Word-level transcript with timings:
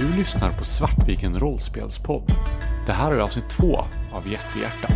Du 0.00 0.16
lyssnar 0.16 0.52
på 0.52 0.64
Svartviken 0.64 1.40
rollspelspodd. 1.40 2.32
Det 2.86 2.92
här 2.92 3.12
är 3.12 3.18
avsnitt 3.18 3.48
två 3.50 3.78
av 4.12 4.28
Jättehjärta 4.28 4.88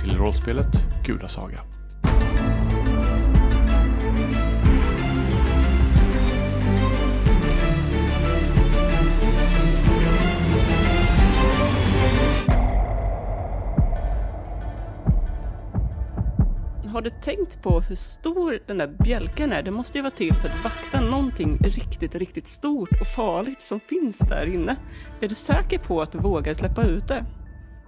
till 0.00 0.16
rollspelet 0.16 0.86
Gudasaga. 1.06 1.60
Har 16.94 17.02
du 17.02 17.10
tänkt 17.10 17.62
på 17.62 17.80
hur 17.80 17.94
stor 17.94 18.58
den 18.66 18.78
där 18.78 18.86
bjälken 18.86 19.52
är? 19.52 19.62
Det 19.62 19.70
måste 19.70 19.98
ju 19.98 20.02
vara 20.02 20.10
till 20.10 20.34
för 20.34 20.48
att 20.48 20.64
vakta 20.64 21.00
någonting 21.00 21.58
riktigt, 21.58 22.14
riktigt 22.14 22.46
stort 22.46 22.88
och 23.00 23.06
farligt 23.06 23.60
som 23.60 23.80
finns 23.80 24.18
där 24.18 24.46
inne. 24.54 24.76
Är 25.20 25.28
du 25.28 25.34
säker 25.34 25.78
på 25.78 26.02
att 26.02 26.12
du 26.12 26.18
vågar 26.18 26.54
släppa 26.54 26.84
ut 26.84 27.08
det? 27.08 27.24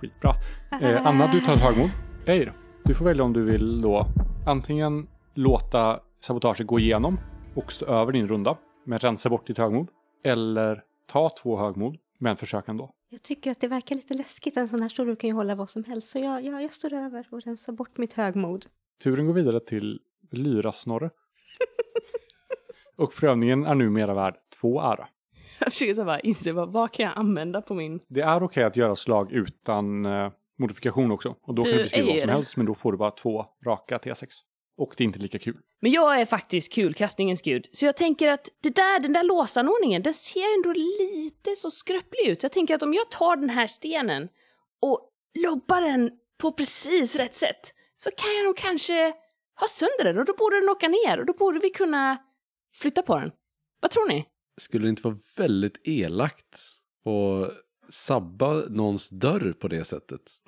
Skitbra. 0.00 0.34
Eh, 0.82 1.06
Anna, 1.06 1.26
du 1.32 1.40
tar 1.40 1.52
ett 1.52 1.62
högmod. 1.62 1.90
Eir, 2.26 2.52
du 2.84 2.94
får 2.94 3.04
välja 3.04 3.24
om 3.24 3.32
du 3.32 3.44
vill 3.44 3.80
då 3.80 4.06
antingen 4.46 5.06
låta 5.34 6.00
sabotaget 6.20 6.66
gå 6.66 6.78
igenom 6.78 7.18
och 7.54 7.72
stå 7.72 7.86
över 7.86 8.12
din 8.12 8.28
runda, 8.28 8.56
men 8.86 8.98
rensa 8.98 9.28
bort 9.28 9.46
ditt 9.46 9.58
högmod. 9.58 9.88
Eller 10.24 10.82
ta 11.12 11.30
två 11.42 11.58
högmod, 11.58 11.96
men 12.18 12.36
försök 12.36 12.68
ändå. 12.68 12.90
Jag 13.10 13.22
tycker 13.22 13.50
att 13.50 13.60
det 13.60 13.68
verkar 13.68 13.96
lite 13.96 14.14
läskigt. 14.14 14.56
En 14.56 14.68
sån 14.68 14.82
här 14.82 14.88
stor 14.88 15.16
kan 15.16 15.28
ju 15.28 15.34
hålla 15.34 15.54
vad 15.54 15.70
som 15.70 15.84
helst. 15.84 16.08
Så 16.08 16.18
jag, 16.18 16.44
jag, 16.44 16.62
jag 16.62 16.72
står 16.72 16.92
över 16.92 17.26
och 17.30 17.42
rensar 17.42 17.72
bort 17.72 17.98
mitt 17.98 18.12
högmod. 18.12 18.66
Turen 19.02 19.26
går 19.26 19.32
vidare 19.34 19.60
till 19.60 20.00
Lyra-Snorre. 20.32 21.10
och 22.96 23.14
prövningen 23.14 23.66
är 23.66 23.74
numera 23.74 24.14
värd 24.14 24.34
två 24.60 24.80
ära. 24.80 25.08
Jag 25.58 25.72
försöker 25.72 25.94
så 25.94 26.04
bara 26.04 26.20
inse 26.20 26.52
vad, 26.52 26.72
vad 26.72 26.92
kan 26.92 27.06
jag 27.06 27.18
använda 27.18 27.62
på 27.62 27.74
min... 27.74 28.00
Det 28.08 28.20
är 28.20 28.42
okej 28.42 28.64
att 28.64 28.76
göra 28.76 28.96
slag 28.96 29.32
utan 29.32 30.06
eh, 30.06 30.30
modifikation 30.58 31.10
också. 31.10 31.36
Och 31.42 31.54
då 31.54 31.62
kan 31.62 31.70
Du, 31.72 31.76
du 31.76 31.82
beskriva 31.82 32.06
vad 32.12 32.20
som 32.20 32.30
helst, 32.30 32.56
men 32.56 32.66
då 32.66 32.74
får 32.74 32.92
du 32.92 32.98
bara 32.98 33.10
två 33.10 33.44
raka 33.66 33.98
T6. 33.98 34.26
Och 34.78 34.94
det 34.96 35.04
är 35.04 35.06
inte 35.06 35.18
lika 35.18 35.38
kul. 35.38 35.56
Men 35.80 35.92
jag 35.92 36.20
är 36.20 36.24
faktiskt 36.24 36.74
kulkastningens 36.74 37.42
gud. 37.42 37.66
Så 37.72 37.86
jag 37.86 37.96
tänker 37.96 38.28
att 38.28 38.48
det 38.62 38.74
där, 38.76 39.00
den 39.00 39.12
där 39.12 39.22
låsanordningen, 39.22 40.02
den 40.02 40.14
ser 40.14 40.54
ändå 40.56 40.72
lite 40.72 41.56
så 41.56 41.70
skröplig 41.70 42.26
ut. 42.28 42.40
Så 42.40 42.44
jag 42.44 42.52
tänker 42.52 42.74
att 42.74 42.82
om 42.82 42.94
jag 42.94 43.10
tar 43.10 43.36
den 43.36 43.50
här 43.50 43.66
stenen 43.66 44.28
och 44.80 45.10
lobbar 45.46 45.80
den 45.80 46.10
på 46.38 46.52
precis 46.52 47.16
rätt 47.16 47.34
sätt 47.34 47.72
så 47.96 48.10
kan 48.16 48.34
jag 48.36 48.44
nog 48.44 48.56
kanske 48.56 49.12
ha 49.60 49.66
sönder 49.68 50.04
den 50.04 50.18
och 50.18 50.24
då 50.24 50.34
borde 50.34 50.60
den 50.60 50.68
åka 50.68 50.88
ner 50.88 51.20
och 51.20 51.26
då 51.26 51.32
borde 51.32 51.58
vi 51.58 51.70
kunna 51.70 52.18
flytta 52.74 53.02
på 53.02 53.18
den. 53.18 53.30
Vad 53.80 53.90
tror 53.90 54.08
ni? 54.08 54.24
Skulle 54.56 54.84
det 54.86 54.88
inte 54.90 55.02
vara 55.02 55.18
väldigt 55.36 55.80
elakt 55.84 56.58
att 57.04 57.52
sabba 57.94 58.52
någons 58.52 59.08
dörr 59.10 59.52
på 59.52 59.68
det 59.68 59.84
sättet? 59.84 60.22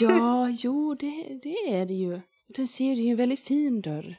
Ja, 0.00 0.48
jo, 0.50 0.94
det, 0.94 1.38
det 1.42 1.74
är 1.74 1.86
det 1.86 1.94
ju. 1.94 2.20
Den 2.48 2.68
ser 2.68 2.92
ju 2.94 3.10
en 3.10 3.16
väldigt 3.16 3.40
fin 3.40 3.80
dörr. 3.80 4.16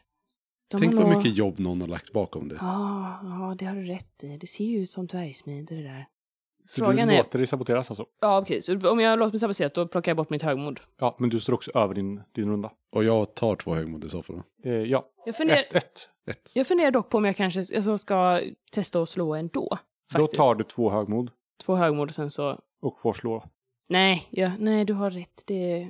De 0.67 0.79
Tänk 0.81 0.93
vad 0.93 1.09
nog- 1.09 1.17
mycket 1.17 1.37
jobb 1.37 1.59
någon 1.59 1.81
har 1.81 1.87
lagt 1.87 2.13
bakom 2.13 2.47
det. 2.47 2.55
Ja, 2.61 3.19
ja, 3.23 3.55
det 3.59 3.65
har 3.65 3.75
du 3.75 3.83
rätt 3.83 4.23
i. 4.23 4.37
Det 4.37 4.47
ser 4.47 4.63
ju 4.65 4.77
ut 4.81 4.89
som 4.89 5.07
dvärgsmider 5.07 5.75
det 5.75 5.83
där. 5.83 6.05
Så 6.65 6.79
Frågan 6.85 7.07
du 7.07 7.13
är- 7.13 7.17
låter 7.17 7.39
dig 7.39 7.47
saboteras 7.47 7.91
alltså? 7.91 8.05
Ja, 8.21 8.45
precis. 8.47 8.65
Så 8.65 8.89
Om 8.91 8.99
jag 8.99 9.19
låter 9.19 9.31
mig 9.31 9.39
saboteras 9.39 9.71
då 9.71 9.87
plockar 9.87 10.09
jag 10.09 10.17
bort 10.17 10.29
mitt 10.29 10.41
högmod. 10.41 10.79
Ja, 10.99 11.15
men 11.19 11.29
du 11.29 11.39
står 11.39 11.53
också 11.53 11.71
över 11.75 11.93
din, 11.95 12.21
din 12.31 12.49
runda. 12.49 12.71
Och 12.91 13.03
jag 13.03 13.33
tar 13.35 13.55
två 13.55 13.73
högmod 13.75 14.03
i 14.05 14.09
så 14.09 14.23
fall. 14.23 14.41
Eh, 14.63 14.71
ja, 14.73 15.05
Jag 15.25 15.35
funderar, 15.35 15.59
ett, 15.59 15.75
ett. 15.75 16.09
Ett. 16.29 16.51
jag 16.55 16.67
funderar 16.67 16.91
dock 16.91 17.09
på 17.09 17.17
om 17.17 17.25
jag 17.25 17.35
kanske 17.35 17.59
alltså, 17.59 17.97
ska 17.97 18.41
testa 18.71 19.01
att 19.01 19.09
slå 19.09 19.33
ändå. 19.35 19.77
Då 20.13 20.19
Faktiskt. 20.19 20.41
tar 20.41 20.55
du 20.55 20.63
två 20.63 20.89
högmod 20.89 21.31
Två 21.65 21.75
högmod 21.75 22.07
och 22.09 22.15
sen 22.15 22.29
så... 22.29 22.59
och 22.81 22.99
får 22.99 23.13
slå. 23.13 23.43
Nej, 23.89 24.27
ja, 24.29 24.51
nej, 24.59 24.85
du 24.85 24.93
har 24.93 25.09
rätt. 25.09 25.43
Det, 25.45 25.89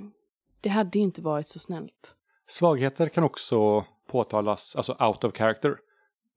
det 0.62 0.70
hade 0.70 1.00
inte 1.00 1.22
varit 1.22 1.48
så 1.48 1.60
snällt. 1.60 2.16
Svagheter 2.48 3.10
kan 3.10 3.24
också 3.24 3.86
påtalas, 4.08 4.76
alltså 4.76 4.96
out 5.00 5.24
of 5.24 5.34
character. 5.38 5.78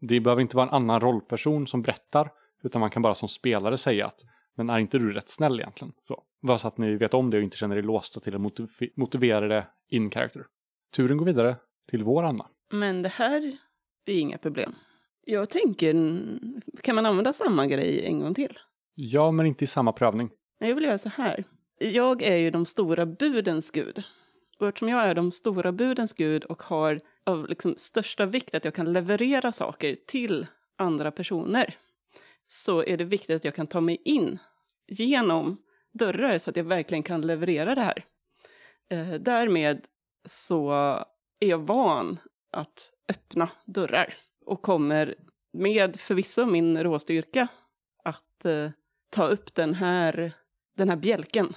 Det 0.00 0.20
behöver 0.20 0.42
inte 0.42 0.56
vara 0.56 0.66
en 0.68 0.74
annan 0.74 1.00
rollperson 1.00 1.66
som 1.66 1.82
berättar, 1.82 2.30
utan 2.62 2.80
man 2.80 2.90
kan 2.90 3.02
bara 3.02 3.14
som 3.14 3.28
spelare 3.28 3.78
säga 3.78 4.06
att 4.06 4.20
men 4.56 4.70
är 4.70 4.78
inte 4.78 4.98
du 4.98 5.12
rätt 5.12 5.28
snäll 5.28 5.60
egentligen? 5.60 5.92
Så. 6.08 6.22
Bara 6.42 6.58
så 6.58 6.68
att 6.68 6.78
ni 6.78 6.96
vet 6.96 7.14
om 7.14 7.30
det 7.30 7.36
och 7.36 7.42
inte 7.42 7.56
känner 7.56 7.76
er 7.76 7.82
låsta 7.82 8.20
till 8.20 8.34
att 8.34 8.40
motiv- 8.40 8.90
motivera 8.96 9.48
det 9.48 9.66
in 9.90 10.10
character. 10.10 10.42
Turen 10.96 11.16
går 11.16 11.26
vidare 11.26 11.56
till 11.90 12.04
vår 12.04 12.22
Anna. 12.22 12.46
Men 12.72 13.02
det 13.02 13.08
här 13.08 13.52
är 14.06 14.18
inga 14.20 14.38
problem. 14.38 14.74
Jag 15.26 15.50
tänker, 15.50 15.94
kan 16.82 16.94
man 16.94 17.06
använda 17.06 17.32
samma 17.32 17.66
grej 17.66 18.06
en 18.06 18.20
gång 18.20 18.34
till? 18.34 18.58
Ja, 18.94 19.30
men 19.30 19.46
inte 19.46 19.64
i 19.64 19.66
samma 19.66 19.92
prövning. 19.92 20.30
Nej, 20.60 20.68
Jag 20.70 20.74
vill 20.74 20.84
göra 20.84 20.98
så 20.98 21.08
här. 21.08 21.44
Jag 21.78 22.22
är 22.22 22.36
ju 22.36 22.50
de 22.50 22.64
stora 22.64 23.06
budens 23.06 23.70
gud. 23.70 24.02
Och 24.58 24.68
eftersom 24.68 24.88
jag 24.88 25.02
är 25.04 25.14
de 25.14 25.32
stora 25.32 25.72
budens 25.72 26.12
gud 26.12 26.44
och 26.44 26.62
har 26.62 27.00
av 27.26 27.48
liksom 27.48 27.74
största 27.76 28.26
vikt 28.26 28.54
att 28.54 28.64
jag 28.64 28.74
kan 28.74 28.92
leverera 28.92 29.52
saker 29.52 29.96
till 30.06 30.46
andra 30.78 31.10
personer 31.10 31.74
så 32.46 32.84
är 32.84 32.96
det 32.96 33.04
viktigt 33.04 33.36
att 33.36 33.44
jag 33.44 33.54
kan 33.54 33.66
ta 33.66 33.80
mig 33.80 34.02
in 34.04 34.38
genom 34.88 35.62
dörrar 35.92 36.38
så 36.38 36.50
att 36.50 36.56
jag 36.56 36.64
verkligen 36.64 37.02
kan 37.02 37.20
leverera 37.20 37.74
det 37.74 37.80
här. 37.80 38.04
Eh, 38.90 39.14
därmed 39.14 39.86
så 40.24 40.70
är 41.40 41.48
jag 41.48 41.58
van 41.58 42.18
att 42.52 42.92
öppna 43.08 43.50
dörrar 43.64 44.14
och 44.46 44.62
kommer 44.62 45.14
med 45.52 46.00
förvisso 46.00 46.46
min 46.46 46.82
råstyrka 46.82 47.48
att 48.04 48.44
eh, 48.44 48.70
ta 49.10 49.26
upp 49.26 49.54
den 49.54 49.74
här, 49.74 50.32
den 50.76 50.88
här 50.88 50.96
bjälken 50.96 51.54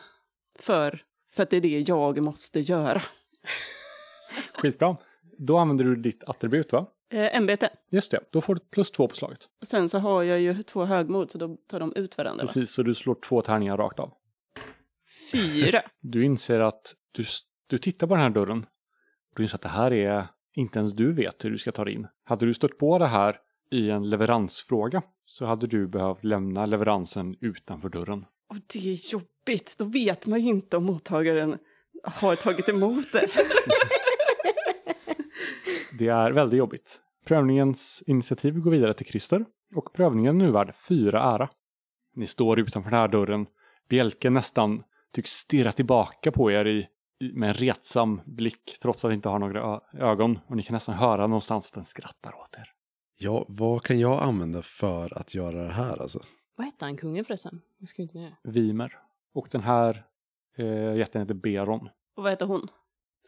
för, 0.60 1.04
för 1.30 1.44
att 1.44 1.50
det 1.50 1.58
är 1.58 1.62
det 1.62 1.80
jag 1.80 2.24
måste 2.24 2.60
göra. 2.60 3.02
Skitbra. 4.54 4.98
Då 5.38 5.58
använder 5.58 5.86
du 5.86 5.96
ditt 5.96 6.24
attribut 6.24 6.72
va? 6.72 6.88
Eh, 7.12 7.36
ämbete. 7.36 7.70
Just 7.92 8.12
det, 8.12 8.20
då 8.32 8.42
får 8.42 8.56
du 8.56 8.62
plus 8.62 8.92
två 8.92 9.08
på 9.08 9.16
slaget. 9.16 9.40
Sen 9.62 9.90
så 9.90 10.00
har 10.00 10.24
jag 10.24 10.42
ju 10.42 10.64
två 10.64 10.86
högmod 10.86 11.32
så 11.32 11.38
då 11.38 11.58
tar 11.68 11.80
de 11.80 11.94
ut 11.96 12.18
varandra. 12.18 12.44
Va? 12.44 12.48
Precis, 12.48 12.72
så 12.72 12.84
du 12.84 12.94
slår 12.94 13.16
två 13.16 13.42
tärningar 13.42 13.78
rakt 13.78 14.00
av. 14.00 14.14
Fyra. 15.32 15.82
Du 16.02 16.26
inser 16.26 16.60
att 16.60 16.96
du, 17.12 17.24
du 17.68 17.78
tittar 17.78 18.08
på 18.08 18.16
den 18.16 18.24
här 18.24 18.30
dörren. 18.30 18.66
Du 19.36 19.44
inser 19.44 19.56
att 19.56 19.62
det 19.62 19.70
här 19.70 19.94
är 19.94 20.28
inte 20.56 20.80
ens 20.80 20.94
du 20.94 21.14
vet 21.14 21.46
hur 21.46 21.52
du 21.52 21.58
ska 21.58 21.72
ta 21.72 21.86
dig 21.86 21.94
in. 21.94 22.08
Hade 22.24 22.46
du 22.46 22.54
stött 22.54 22.78
på 22.78 23.00
det 23.00 23.08
här 23.08 23.38
i 23.72 23.90
en 23.90 24.10
leveransfråga 24.10 25.02
så 25.24 25.46
hade 25.46 25.68
du 25.68 25.88
behövt 25.88 26.24
lämna 26.24 26.66
leveransen 26.66 27.36
utanför 27.42 27.90
dörren. 27.90 28.26
Och 28.50 28.58
det 28.74 28.94
är 28.94 29.12
jobbigt. 29.14 29.76
Då 29.78 29.86
vet 29.86 30.26
man 30.26 30.42
ju 30.42 30.50
inte 30.50 30.78
om 30.78 30.84
mottagaren 30.84 31.58
har 32.04 32.36
tagit 32.36 32.70
emot 32.70 33.06
det. 33.14 33.28
Det 35.98 36.08
är 36.08 36.32
väldigt 36.32 36.58
jobbigt. 36.58 37.02
Prövningens 37.26 38.04
initiativ 38.08 38.60
går 38.60 38.72
vidare 38.72 38.94
till 38.94 39.06
Christer 39.06 39.46
och 39.76 39.94
prövningen 39.94 40.38
nu 40.38 40.52
värd 40.52 40.76
fyra 40.76 41.22
ära. 41.22 41.50
Ni 42.16 42.26
står 42.26 42.60
utanför 42.60 42.92
den 42.92 43.00
här 43.00 43.08
dörren. 43.08 43.48
Bjälken 43.90 44.34
nästan 44.34 44.84
tycks 45.14 45.32
stirra 45.32 45.72
tillbaka 45.72 46.32
på 46.32 46.52
er 46.52 46.66
i, 46.66 46.88
i, 47.20 47.34
med 47.34 47.50
en 47.50 47.54
retsam 47.54 48.22
blick 48.26 48.78
trots 48.82 49.06
att 49.06 49.10
den 49.10 49.16
inte 49.16 49.30
har 49.30 49.40
några 49.40 49.82
ögon 49.94 50.40
och 50.48 50.56
ni 50.56 50.64
kan 50.64 50.74
nästan 50.74 50.96
höra 50.96 51.28
någonstans 51.28 51.68
att 51.68 51.74
den 51.74 51.86
skrattar 51.86 52.36
åt 52.36 52.56
er. 52.58 52.72
Ja, 53.18 53.46
vad 53.48 53.84
kan 53.84 54.00
jag 54.00 54.24
använda 54.24 54.62
för 54.62 55.18
att 55.18 55.36
göra 55.36 55.64
det 55.64 55.74
här 55.74 56.02
alltså? 56.02 56.20
Vad 56.56 56.66
hette 56.66 56.86
han, 56.86 56.98
kungen 56.98 57.26
förresten? 57.26 57.62
Jag 57.78 57.90
ska 57.90 58.02
inte. 58.02 58.38
Vimer. 58.44 59.00
Och 59.34 59.48
den 59.52 59.62
här 59.62 60.06
eh, 60.58 60.96
jätten 60.96 61.22
heter 61.22 61.34
Beron. 61.34 61.90
Och 62.16 62.24
vad 62.24 62.32
heter 62.32 62.46
hon? 62.46 62.68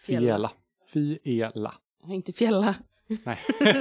Fiela. 0.05 0.51
Fiela. 0.88 1.73
Inte 2.07 2.34
fjälla. 2.34 2.76
Nej. 3.08 3.40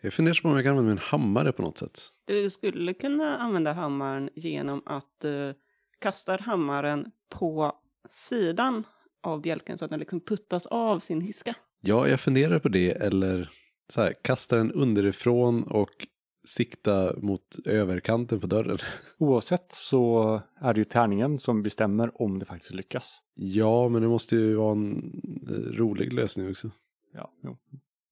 Jag 0.00 0.12
funderar 0.12 0.42
på 0.42 0.48
om 0.48 0.54
jag 0.54 0.64
kan 0.64 0.70
använda 0.70 0.88
min 0.88 0.98
hammare 0.98 1.52
på 1.52 1.62
något 1.62 1.78
sätt. 1.78 2.00
Du 2.24 2.50
skulle 2.50 2.94
kunna 2.94 3.36
använda 3.36 3.72
hammaren 3.72 4.30
genom 4.34 4.82
att 4.86 5.24
uh, 5.24 5.52
kasta 5.98 6.36
hammaren 6.40 7.10
på 7.28 7.72
sidan 8.08 8.84
av 9.22 9.40
bjälken 9.40 9.78
så 9.78 9.84
att 9.84 9.90
den 9.90 10.00
liksom 10.00 10.20
puttas 10.20 10.66
av 10.66 10.98
sin 10.98 11.20
hyska. 11.20 11.54
Ja, 11.80 12.08
jag 12.08 12.20
funderar 12.20 12.58
på 12.58 12.68
det 12.68 12.90
eller 12.90 13.50
så 13.88 14.00
här, 14.00 14.14
kasta 14.22 14.56
den 14.56 14.72
underifrån 14.72 15.62
och 15.62 16.06
sikta 16.48 17.14
mot 17.16 17.56
överkanten 17.64 18.40
på 18.40 18.46
dörren. 18.46 18.78
Oavsett 19.18 19.72
så 19.72 20.40
är 20.60 20.74
det 20.74 20.80
ju 20.80 20.84
tärningen 20.84 21.38
som 21.38 21.62
bestämmer 21.62 22.22
om 22.22 22.38
det 22.38 22.46
faktiskt 22.46 22.74
lyckas. 22.74 23.22
Ja, 23.34 23.88
men 23.88 24.02
det 24.02 24.08
måste 24.08 24.36
ju 24.36 24.54
vara 24.54 24.72
en 24.72 25.20
eh, 25.48 25.76
rolig 25.76 26.12
lösning 26.12 26.50
också. 26.50 26.70
Ja, 27.12 27.32
jo. 27.42 27.56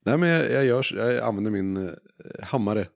Nej, 0.05 0.19
men 0.19 0.29
jag, 0.29 0.53
jag, 0.53 0.65
gör, 0.65 0.97
jag 0.97 1.19
använder 1.25 1.51
min 1.51 1.89
eh, 1.89 1.95
hammare 2.43 2.89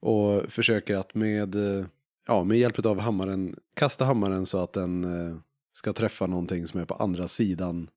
och 0.00 0.52
försöker 0.52 0.96
att 0.96 1.14
med, 1.14 1.54
eh, 1.54 1.86
ja, 2.26 2.44
med 2.44 2.58
hjälp 2.58 2.86
av 2.86 2.98
hammaren 2.98 3.56
kasta 3.74 4.04
hammaren 4.04 4.46
så 4.46 4.58
att 4.58 4.72
den 4.72 5.04
eh, 5.04 5.36
ska 5.72 5.92
träffa 5.92 6.26
någonting 6.26 6.66
som 6.66 6.80
är 6.80 6.84
på 6.84 6.94
andra 6.94 7.28
sidan 7.28 7.90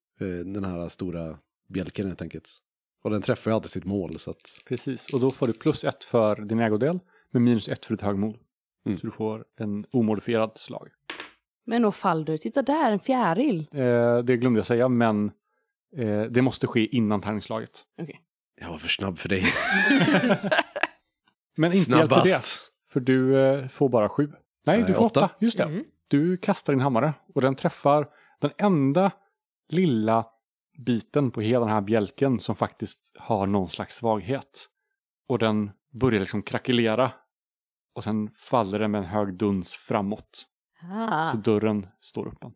den 0.46 0.66
här 0.66 0.88
stora 0.88 1.38
bjälken 1.70 2.08
helt 2.08 2.22
enkelt. 2.22 2.50
Och 3.04 3.10
den 3.10 3.22
träffar 3.22 3.52
ju 3.52 3.56
alltid 3.56 3.70
sitt 3.70 3.86
mål 3.86 4.20
så 4.20 4.32
att... 4.32 4.64
Precis, 4.68 5.14
och 5.14 5.20
då 5.20 5.32
får 5.32 5.48
du 5.48 5.54
plus 5.54 5.84
ett 5.84 6.04
för 6.04 6.36
din 6.36 6.60
ägodel 6.60 7.00
med 7.32 7.42
minus 7.42 7.68
ett 7.68 7.86
för 7.86 7.94
ditt 7.94 8.02
högmod. 8.02 8.36
Mm. 8.86 8.98
Så 8.98 9.08
du 9.08 9.12
får 9.12 9.46
en 9.60 9.86
omodifierad 9.92 10.52
slag. 10.56 10.90
Men 11.66 11.86
och 11.86 11.96
Faldur, 11.96 12.38
titta 12.38 12.62
där, 12.62 12.92
en 12.92 13.00
fjäril. 13.00 13.68
Eh, 13.72 14.18
det 14.18 14.38
glömde 14.38 14.60
jag 14.60 14.66
säga, 14.66 14.90
men 14.90 15.32
eh, 15.98 16.22
det 16.22 16.42
måste 16.42 16.68
ske 16.68 16.96
innan 16.96 17.22
tärningslaget. 17.22 17.82
Jag 18.62 18.70
var 18.70 18.78
för 18.78 18.88
snabb 18.88 19.18
för 19.18 19.30
dig. 19.30 19.44
Men 21.58 21.74
inte 21.74 21.92
hjälper 21.92 22.16
det, 22.16 22.22
Snabbast. 22.26 22.72
för 22.92 23.00
du 23.00 23.40
eh, 23.40 23.68
får 23.68 23.90
bara 23.90 24.10
sju. 24.10 24.28
Nej, 24.28 24.78
Nej, 24.78 24.84
du 24.88 24.94
får 24.94 25.06
åtta. 25.06 25.26
åtta. 25.26 25.36
Just 25.40 25.58
det. 25.58 25.64
Mm. 25.64 25.84
Du 26.08 26.38
kastar 26.38 26.74
din 26.74 26.80
hammare 26.80 27.14
och 27.36 27.42
den 27.42 27.56
träffar 27.56 28.08
den 28.42 28.52
enda 28.58 29.12
lilla 29.70 30.26
biten 30.86 31.32
på 31.32 31.42
hela 31.42 31.66
den 31.66 31.74
här 31.74 31.82
bjälken 31.82 32.40
som 32.40 32.56
faktiskt 32.56 33.16
har 33.20 33.48
någon 33.48 33.70
slags 33.70 33.96
svaghet. 33.96 34.68
Och 35.28 35.40
den 35.40 35.72
börjar 35.94 36.20
liksom 36.20 36.44
krackelera. 36.44 37.12
Och 37.96 38.04
sen 38.04 38.30
faller 38.36 38.80
den 38.80 38.92
med 38.92 39.00
en 39.00 39.08
hög 39.08 39.38
duns 39.38 39.76
framåt. 39.76 40.46
Ah. 40.92 41.32
Så 41.32 41.38
dörren 41.38 41.88
står 42.02 42.28
öppen. 42.28 42.52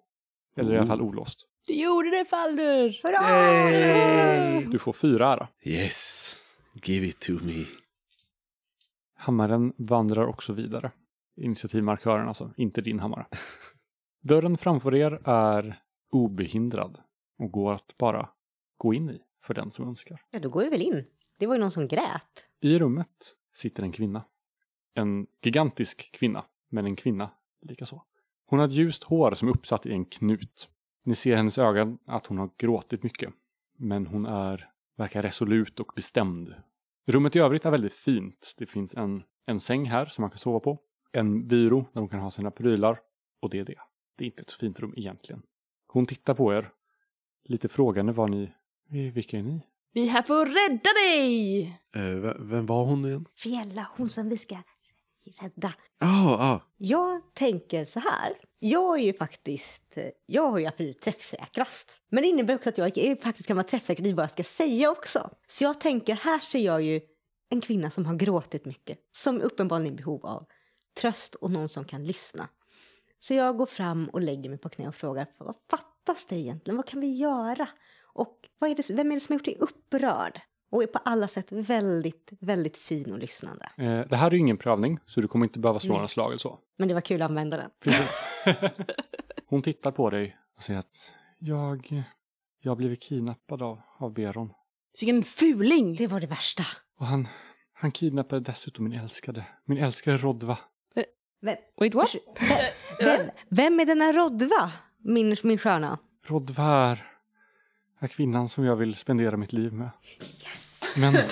Eller 0.58 0.74
i 0.74 0.78
alla 0.78 0.88
fall 0.88 1.02
olåst. 1.02 1.40
Du 1.68 1.74
gjorde 1.74 2.10
det 2.10 2.26
Faldur! 2.26 3.00
Hurra! 3.04 4.62
Du 4.72 4.80
får 4.80 4.94
fyra 4.94 5.34
ära. 5.34 5.48
Yes. 5.64 6.36
Give 6.84 7.08
it 7.08 7.20
to 7.20 7.32
me. 7.32 7.66
Hammaren 9.16 9.74
vandrar 9.78 10.28
också 10.28 10.54
vidare. 10.54 10.92
Initiativmarkören 11.38 12.28
alltså, 12.28 12.54
inte 12.58 12.82
din 12.82 13.00
hammare. 13.00 13.26
Dörren 14.22 14.58
framför 14.58 14.96
er 14.96 15.22
är 15.30 15.82
obehindrad 16.12 17.00
och 17.38 17.52
går 17.52 17.74
att 17.74 17.98
bara 17.98 18.30
gå 18.78 18.94
in 18.94 19.10
i 19.10 19.22
för 19.44 19.54
den 19.54 19.72
som 19.72 19.88
önskar. 19.88 20.22
Ja, 20.32 20.40
då 20.40 20.50
går 20.50 20.64
vi 20.64 20.70
väl 20.70 20.82
in. 20.82 21.06
Det 21.40 21.48
var 21.48 21.56
ju 21.56 21.62
någon 21.62 21.72
som 21.72 21.88
grät. 21.88 22.50
I 22.62 22.80
rummet 22.80 23.36
sitter 23.54 23.84
en 23.84 23.92
kvinna. 23.92 24.24
En 24.94 25.28
gigantisk 25.42 26.12
kvinna, 26.12 26.46
men 26.70 26.86
en 26.86 26.96
kvinna 26.96 27.32
likaså. 27.62 28.04
Hon 28.46 28.60
har 28.60 28.66
ett 28.66 28.74
ljust 28.74 29.04
hår 29.04 29.32
som 29.32 29.48
är 29.48 29.52
uppsatt 29.54 29.86
i 29.86 29.92
en 29.92 30.06
knut. 30.06 30.70
Ni 31.06 31.16
ser 31.16 31.34
i 31.34 31.36
hennes 31.36 31.58
ögon 31.58 31.98
att 32.06 32.28
hon 32.28 32.38
har 32.38 32.50
gråtit 32.58 33.04
mycket. 33.04 33.34
Men 33.78 34.08
hon 34.08 34.26
är, 34.26 34.70
verkar 34.98 35.22
resolut 35.22 35.80
och 35.80 35.92
bestämd. 35.96 36.54
Rummet 37.08 37.36
i 37.36 37.40
övrigt 37.40 37.66
är 37.66 37.72
väldigt 37.72 37.94
fint. 37.94 38.56
Det 38.58 38.66
finns 38.66 38.96
en, 38.96 39.24
en 39.46 39.60
säng 39.60 39.86
här 39.86 40.06
som 40.06 40.22
man 40.22 40.32
kan 40.32 40.38
sova 40.38 40.60
på. 40.60 40.80
En 41.12 41.48
byrå 41.48 41.86
där 41.94 42.00
hon 42.00 42.10
kan 42.10 42.20
ha 42.20 42.32
sina 42.32 42.52
prylar. 42.52 43.00
Och 43.40 43.50
det 43.50 43.60
är 43.60 43.66
det. 43.66 43.76
Det 44.18 44.24
är 44.24 44.26
inte 44.26 44.42
ett 44.42 44.50
så 44.50 44.58
fint 44.58 44.80
rum 44.80 44.94
egentligen. 44.98 45.42
Hon 45.88 46.06
tittar 46.06 46.34
på 46.34 46.54
er. 46.54 46.70
Lite 47.44 47.68
frågande 47.68 48.14
vad 48.14 48.30
ni... 48.30 48.52
Vilka 48.90 49.38
är 49.38 49.44
ni? 49.44 49.62
Vi 49.94 50.08
är 50.08 50.12
här 50.12 50.22
för 50.22 50.42
att 50.42 50.48
rädda 50.48 50.94
dig! 50.94 51.64
Eh, 51.96 52.36
vem 52.40 52.66
var 52.66 52.86
hon 52.86 53.06
igen? 53.06 53.26
Fjälla, 53.36 53.88
hon 53.98 54.10
som 54.10 54.30
vi 54.30 54.38
ska 54.38 54.58
rädda. 55.32 55.74
Ah, 56.00 56.34
ah. 56.54 56.62
Jag 56.78 57.22
tänker 57.34 57.86
så 57.86 58.00
här. 58.00 58.34
Jag 58.60 59.00
är 59.00 59.04
ju 59.04 59.14
faktiskt, 59.14 59.98
jag 60.26 60.52
har 60.52 60.58
ju 60.58 60.66
absolut 60.66 61.02
träffsäkrast. 61.02 62.02
Men 62.10 62.22
det 62.24 62.28
innebär 62.30 62.56
också 62.56 62.70
att 62.70 62.78
jag 62.78 62.98
är- 62.98 63.16
faktiskt 63.16 63.48
kan 63.48 63.58
vara 63.58 63.68
träffsäker 63.68 64.08
i 64.08 64.14
vad 64.14 64.24
jag 64.24 64.32
ska 64.32 64.44
säga 64.44 64.92
också. 64.92 65.30
Så 65.48 65.64
jag 65.64 65.80
tänker, 65.82 66.14
här 66.16 66.40
ser 66.40 66.60
jag 66.60 66.82
ju 66.82 67.02
en 67.50 67.62
kvinna 67.62 67.90
som 67.90 68.06
har 68.06 68.16
gråtit 68.16 68.66
mycket. 68.66 68.98
Som 69.12 69.42
uppenbarligen 69.42 69.94
är 69.94 70.00
i 70.00 70.04
behov 70.04 70.26
av 70.26 70.46
tröst 71.02 71.36
och 71.36 71.52
någon 71.52 71.70
som 71.70 71.86
kan 71.86 72.04
lyssna. 72.06 72.48
Så 73.20 73.34
jag 73.34 73.58
går 73.58 73.66
fram 73.66 74.10
och 74.10 74.22
lägger 74.22 74.50
mig 74.50 74.60
på 74.60 74.70
knä 74.70 74.88
och 74.88 74.96
frågar, 74.96 75.28
vad 75.40 75.56
fattas 75.72 76.26
det 76.26 76.36
egentligen? 76.36 76.78
Vad 76.78 76.86
kan 76.86 77.00
vi 77.00 77.16
göra? 77.16 77.68
Och 78.14 78.50
vad 78.60 78.70
är 78.70 78.76
det, 78.76 78.90
vem 78.90 79.12
är 79.12 79.16
det 79.16 79.20
som 79.20 79.34
har 79.34 79.38
gjort 79.40 79.46
dig 79.46 79.58
upprörd? 79.60 80.40
Och 80.72 80.84
är 80.84 80.88
på 80.88 81.00
alla 81.06 81.28
sätt 81.28 81.52
väldigt, 81.52 82.34
väldigt 82.40 82.78
fin 82.78 83.12
och 83.14 83.20
lyssnande. 83.20 83.70
Eh, 83.78 84.00
det 84.00 84.16
här 84.16 84.28
är 84.28 84.32
ju 84.32 84.40
ingen 84.40 84.58
prövning, 84.58 85.00
så 85.06 85.22
du 85.22 85.28
kommer 85.28 85.46
inte 85.46 85.60
behöva 85.60 85.80
slå 85.80 85.90
Nej. 85.90 85.98
några 85.98 86.08
slag 86.08 86.28
eller 86.32 86.38
så. 86.38 86.60
Men 86.78 86.88
det 86.88 86.94
var 86.94 87.02
kul 87.02 87.22
att 87.22 87.30
använda 87.30 87.58
den. 87.58 87.70
Precis. 87.84 88.24
Hon 89.48 89.62
tittar 89.62 89.92
på 89.92 90.10
dig 90.10 90.38
och 90.58 90.64
säger 90.64 90.80
att 90.80 91.12
jag, 91.40 92.04
jag 92.62 92.72
har 92.72 92.76
blivit 92.76 93.02
kidnappad 93.02 93.62
av, 93.62 93.82
av 93.98 94.14
Beron. 94.14 94.50
Vilken 95.02 95.24
fuling! 95.24 95.96
Det 95.96 96.08
var 96.08 96.20
det 96.20 96.28
värsta. 96.28 96.64
Och 97.00 97.06
han, 97.06 97.28
han 97.74 97.92
kidnappade 97.92 98.42
dessutom 98.42 98.84
min 98.90 99.00
älskade, 99.00 99.46
min 99.66 99.78
älskade 99.78 100.18
Rodva. 100.18 100.58
Vem, 101.42 101.56
Wait 101.78 101.96
what? 101.96 102.16
vem, 103.00 103.30
vem 103.50 103.80
är 103.80 103.86
denna 103.86 104.12
Rodva, 104.12 104.72
min, 104.98 105.36
min 105.44 105.58
sköna? 105.58 106.00
Rodva 106.28 106.64
är, 106.64 107.08
är 108.00 108.08
kvinnan 108.08 108.50
som 108.50 108.64
jag 108.64 108.76
vill 108.76 108.96
spendera 108.96 109.38
mitt 109.38 109.54
liv 109.54 109.74
med. 109.74 109.90
Yes. 110.20 110.98
Men... 110.98 111.14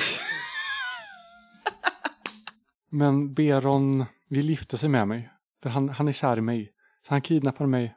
Men 2.89 3.33
Beron 3.33 4.06
vill 4.30 4.50
gifta 4.50 4.77
sig 4.77 4.89
med 4.89 5.07
mig. 5.07 5.30
För 5.63 5.69
han, 5.69 5.89
han 5.89 6.07
är 6.07 6.12
kär 6.12 6.38
i 6.38 6.42
mig. 6.42 6.71
Så 7.07 7.13
han 7.13 7.21
kidnappade 7.21 7.69
mig. 7.69 7.95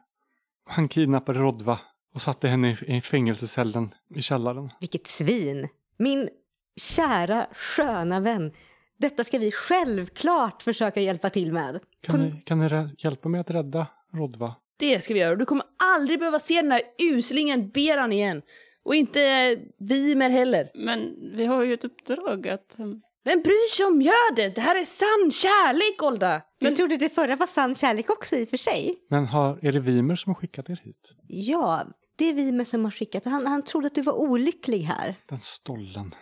Han 0.66 0.88
kidnappade 0.88 1.38
Rodva 1.38 1.78
och 2.14 2.22
satte 2.22 2.48
henne 2.48 2.70
i, 2.70 2.96
i 2.96 3.00
fängelsecellen 3.00 3.94
i 4.14 4.22
källaren. 4.22 4.70
Vilket 4.80 5.06
svin. 5.06 5.68
Min 5.96 6.28
kära 6.76 7.46
sköna 7.52 8.20
vän. 8.20 8.52
Detta 8.98 9.24
ska 9.24 9.38
vi 9.38 9.52
självklart 9.52 10.62
försöka 10.62 11.00
hjälpa 11.00 11.30
till 11.30 11.52
med. 11.52 11.80
Kan 12.00 12.20
ni, 12.20 12.42
kan 12.46 12.58
ni 12.58 12.88
hjälpa 12.98 13.28
mig 13.28 13.40
att 13.40 13.50
rädda 13.50 13.86
Rodva? 14.12 14.54
Det 14.78 15.00
ska 15.00 15.14
vi 15.14 15.20
göra. 15.20 15.36
Du 15.36 15.44
kommer 15.44 15.66
aldrig 15.76 16.18
behöva 16.18 16.38
se 16.38 16.54
den 16.54 16.68
där 16.68 16.82
uslingen 17.12 17.68
Beran 17.70 18.12
igen. 18.12 18.42
Och 18.84 18.94
inte 18.94 19.22
eh, 19.22 19.58
Vimer 19.88 20.30
heller. 20.30 20.70
Men 20.74 21.14
vi 21.36 21.46
har 21.46 21.64
ju 21.64 21.74
ett 21.74 21.84
uppdrag 21.84 22.48
att... 22.48 22.78
ehm, 22.78 23.00
Vem 23.24 23.42
bryr 23.42 23.70
sig 23.76 23.86
om 23.86 24.02
Jödet? 24.02 24.54
Det 24.54 24.60
här 24.60 24.76
är 24.76 24.84
sann 24.84 25.30
kärlek, 25.30 25.98
Golda! 25.98 26.42
Jag 26.58 26.76
trodde 26.76 26.96
det 26.96 27.08
förra 27.08 27.36
var 27.36 27.46
sann 27.46 27.74
kärlek 27.74 28.10
också 28.10 28.36
i 28.36 28.44
och 28.44 28.48
för 28.48 28.56
sig. 28.56 28.94
Men 29.10 29.26
har, 29.26 29.58
är 29.62 29.72
det 29.72 29.80
Vimer 29.80 30.16
som 30.16 30.30
har 30.30 30.34
skickat 30.34 30.70
er 30.70 30.80
hit? 30.84 31.14
Ja, 31.28 31.86
det 32.18 32.24
är 32.24 32.32
vi 32.34 32.52
med 32.52 32.66
som 32.66 32.84
har 32.84 32.90
skickat. 32.90 33.24
Han, 33.24 33.46
han 33.46 33.62
trodde 33.62 33.86
att 33.86 33.94
du 33.94 34.02
var 34.02 34.12
olycklig 34.12 34.78
här. 34.80 35.14
Den 35.28 35.40
stollen. 35.40 36.14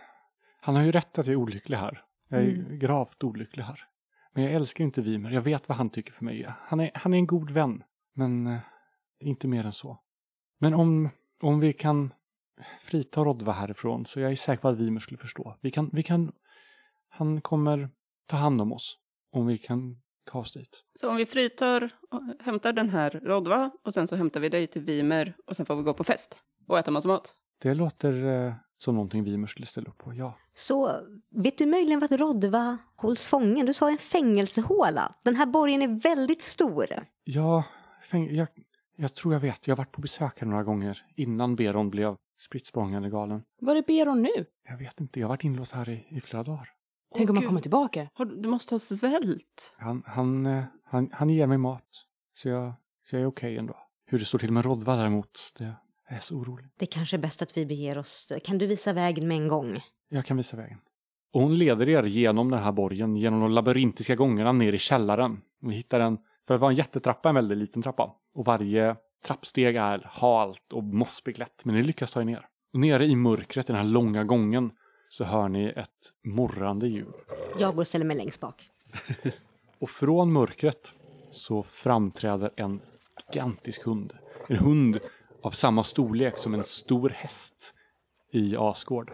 Han 0.61 0.77
har 0.77 0.83
ju 0.83 0.91
rätt 0.91 1.19
att 1.19 1.27
jag 1.27 1.33
är 1.33 1.37
olycklig 1.37 1.77
här. 1.77 2.03
Jag 2.29 2.41
är 2.41 2.45
ju 2.45 2.79
gravt 2.79 3.25
olycklig 3.25 3.63
här. 3.63 3.81
Men 4.35 4.45
jag 4.45 4.53
älskar 4.53 4.85
inte 4.85 5.01
Vimer. 5.01 5.31
Jag 5.31 5.43
vet 5.43 5.69
vad 5.69 5.79
han 5.79 5.91
tycker 5.91 6.13
för 6.13 6.25
mig. 6.25 6.47
Han 6.61 6.81
är, 6.81 6.91
han 6.95 7.15
är 7.15 7.19
en 7.19 7.27
god 7.27 7.51
vän. 7.51 7.83
Men 8.15 8.47
eh, 8.47 8.59
inte 9.21 9.49
mer 9.49 9.65
än 9.65 9.73
så. 9.73 10.01
Men 10.59 10.75
om, 10.75 11.09
om 11.43 11.61
vi 11.61 11.73
kan 11.73 12.13
frita 12.81 13.21
Rodva 13.21 13.53
härifrån 13.53 14.07
så 14.07 14.21
jag 14.21 14.31
är 14.31 14.37
säker 14.37 14.63
på 14.63 14.69
att 14.69 14.79
Vimer 14.79 15.01
skulle 15.01 15.19
förstå. 15.19 15.59
Vi 15.61 15.71
kan, 15.71 15.91
vi 15.93 16.03
kan, 16.03 16.33
han 17.09 17.41
kommer 17.41 17.91
ta 18.27 18.37
hand 18.37 18.61
om 18.61 18.73
oss. 18.73 18.99
Om 19.33 19.47
vi 19.47 19.59
kan 19.59 19.97
ta 20.25 20.39
oss 20.39 20.53
dit. 20.53 20.85
Så 21.01 21.11
om 21.11 21.17
vi 21.17 21.27
fritar 21.27 21.91
och 22.11 22.23
hämtar 22.45 22.73
den 22.73 22.91
här 22.91 23.11
Rodva 23.11 23.71
och 23.85 23.95
sen 23.95 24.09
så 24.09 24.17
hämtar 24.17 24.41
vi 24.41 24.49
dig 24.49 24.67
till 24.67 24.83
Vimer 24.83 25.37
och 25.47 25.57
sen 25.57 25.67
får 25.67 25.77
vi 25.77 25.83
gå 25.83 25.95
på 25.95 26.05
fest 26.05 26.39
och 26.69 26.79
äta 26.79 26.91
massa 26.91 27.09
mat. 27.09 27.35
Det 27.63 27.75
låter 27.75 28.47
eh, 28.47 28.55
som 28.77 28.95
någonting 28.95 29.25
Vimer 29.25 29.47
skulle 29.47 29.67
ställa 29.67 29.91
upp 29.91 29.99
på, 29.99 30.15
ja. 30.15 30.39
Så 30.55 31.01
vet 31.31 31.59
du 31.59 31.67
möjligen 31.67 32.01
vart 32.01 32.13
Rodva 32.13 32.79
hålls 32.97 33.27
fången? 33.27 33.67
Du 33.67 33.73
sa 33.73 33.91
en 33.91 33.99
fängelsehåla. 33.99 35.15
Den 35.25 35.37
här 35.37 35.47
borgen 35.47 35.83
är 35.83 36.01
väldigt 36.01 36.43
stor. 36.43 36.87
Ja, 37.25 37.65
jag, 38.11 38.49
jag 38.97 39.15
tror 39.15 39.35
jag 39.35 39.41
vet. 39.41 39.69
Jag 39.69 39.77
har 39.77 39.77
varit 39.77 39.93
på 39.93 40.01
besök 40.01 40.41
här 40.41 40.47
några 40.47 40.65
gånger 40.65 41.05
innan 41.17 41.57
Beron 41.57 41.91
blev 41.91 42.17
spritt 42.41 42.71
galen. 42.73 43.43
Var 43.61 43.77
är 43.77 43.83
Beron 43.83 44.23
nu? 44.23 44.47
Jag 44.69 44.79
vet 44.79 45.01
inte, 45.01 45.21
jag 45.21 45.27
har 45.27 45.29
varit 45.29 45.45
inlåst 45.45 45.73
här 45.73 45.89
i, 45.89 46.07
i 46.09 46.21
flera 46.21 46.43
dagar. 46.43 46.69
Tänk 47.15 47.31
om 47.31 47.37
han 47.37 47.47
kommer 47.47 47.61
tillbaka. 47.61 48.09
Har 48.15 48.25
Du 48.25 48.37
du 48.37 48.49
måste 48.49 48.75
ha 48.75 48.79
svält. 48.79 49.75
Han, 49.79 50.03
han, 50.07 50.47
eh, 50.47 50.65
han, 50.85 51.11
han 51.13 51.29
ger 51.31 51.47
mig 51.47 51.59
mat, 51.59 51.89
så 52.35 52.49
jag, 52.49 52.73
så 53.11 53.17
jag 53.17 53.23
är 53.23 53.27
okej 53.27 53.57
ändå. 53.59 53.77
Hur 54.07 54.19
det 54.19 54.25
står 54.25 54.39
till 54.39 54.53
med 54.53 54.65
Rodva 54.65 54.97
däremot, 54.97 55.55
det 55.59 55.65
är 55.65 56.15
jag 56.15 56.23
så 56.23 56.37
orolig. 56.37 56.67
Det 56.79 56.87
kanske 56.87 57.17
är 57.17 57.19
bäst 57.19 57.43
att 57.43 57.57
vi 57.57 57.67
beger 57.67 57.99
oss. 57.99 58.33
Kan 58.45 58.59
du 58.59 58.67
visa 58.67 58.93
vägen 58.93 59.29
med 59.29 59.37
en 59.37 59.49
gång? 59.49 59.81
Jag 60.09 60.25
kan 60.25 60.37
visa 60.37 60.57
vägen. 60.57 60.79
Och 61.33 61.41
hon 61.41 61.59
leder 61.59 61.89
er 61.89 62.03
genom 62.03 62.51
den 62.51 62.63
här 62.63 62.73
borgen, 62.73 63.17
genom 63.17 63.41
de 63.41 63.51
labyrintiska 63.51 64.17
gångerna 64.17 64.53
ner 64.53 64.73
i 64.73 64.79
källaren. 64.79 65.41
Vi 65.61 65.75
hittar 65.75 66.01
en, 66.01 66.19
för 66.47 66.55
det 66.55 66.59
var 66.59 66.71
en 66.71 66.77
jättetrappa, 66.77 67.29
en 67.29 67.35
väldigt 67.35 67.59
liten 67.59 67.83
trappa. 67.83 68.15
Och 68.35 68.45
varje 68.45 68.97
trappsteg 69.27 69.77
är 69.77 70.09
halt 70.13 70.73
och 70.73 70.85
mossbeklätt, 70.85 71.65
men 71.65 71.75
ni 71.75 71.83
lyckas 71.83 72.13
ta 72.13 72.21
er 72.21 72.25
ner. 72.25 72.47
Och 72.73 72.81
nere 72.81 73.07
i 73.07 73.17
mörkret, 73.17 73.71
i 73.71 73.73
den 73.73 73.77
här 73.77 73.89
långa 73.89 74.25
gången, 74.25 74.71
så 75.09 75.25
hör 75.25 75.49
ni 75.49 75.67
ett 75.77 75.89
morrande 76.25 76.89
ljud. 76.89 77.15
Jag 77.59 77.75
går 77.75 77.83
och 77.83 77.87
ställer 77.87 78.05
mig 78.05 78.17
längst 78.17 78.41
bak. 78.41 78.71
Och 79.79 79.91
från 79.91 80.33
mörkret 80.33 80.93
så 81.31 81.63
framträder 81.63 82.51
en 82.57 82.81
gigantisk 83.33 83.85
hund. 83.85 84.13
En 84.49 84.57
hund 84.57 84.99
av 85.43 85.51
samma 85.51 85.83
storlek 85.83 86.39
som 86.39 86.55
en 86.55 86.65
stor 86.65 87.11
häst 87.11 87.75
i 88.33 88.57
Asgård. 88.59 89.13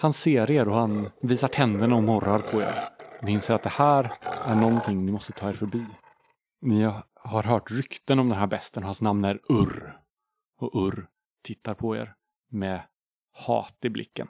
Han 0.00 0.12
ser 0.12 0.50
er 0.50 0.68
och 0.68 0.74
han 0.74 1.10
visar 1.20 1.48
tänderna 1.48 1.96
och 1.96 2.02
morrar 2.02 2.38
på 2.38 2.60
er. 2.60 2.74
Ni 3.22 3.32
inser 3.32 3.54
att 3.54 3.62
det 3.62 3.68
här 3.68 4.12
är 4.44 4.54
någonting 4.54 5.04
ni 5.04 5.12
måste 5.12 5.32
ta 5.32 5.48
er 5.48 5.52
förbi. 5.52 5.84
Ni 6.60 6.82
har 7.14 7.42
hört 7.42 7.70
rykten 7.70 8.18
om 8.18 8.28
den 8.28 8.38
här 8.38 8.46
besten 8.46 8.82
hans 8.82 9.00
namn 9.00 9.24
är 9.24 9.40
Urr. 9.48 10.00
Och 10.60 10.86
Urr 10.86 11.08
tittar 11.44 11.74
på 11.74 11.96
er 11.96 12.14
med 12.50 12.82
hat 13.32 13.78
i 13.84 13.88
blicken. 13.90 14.28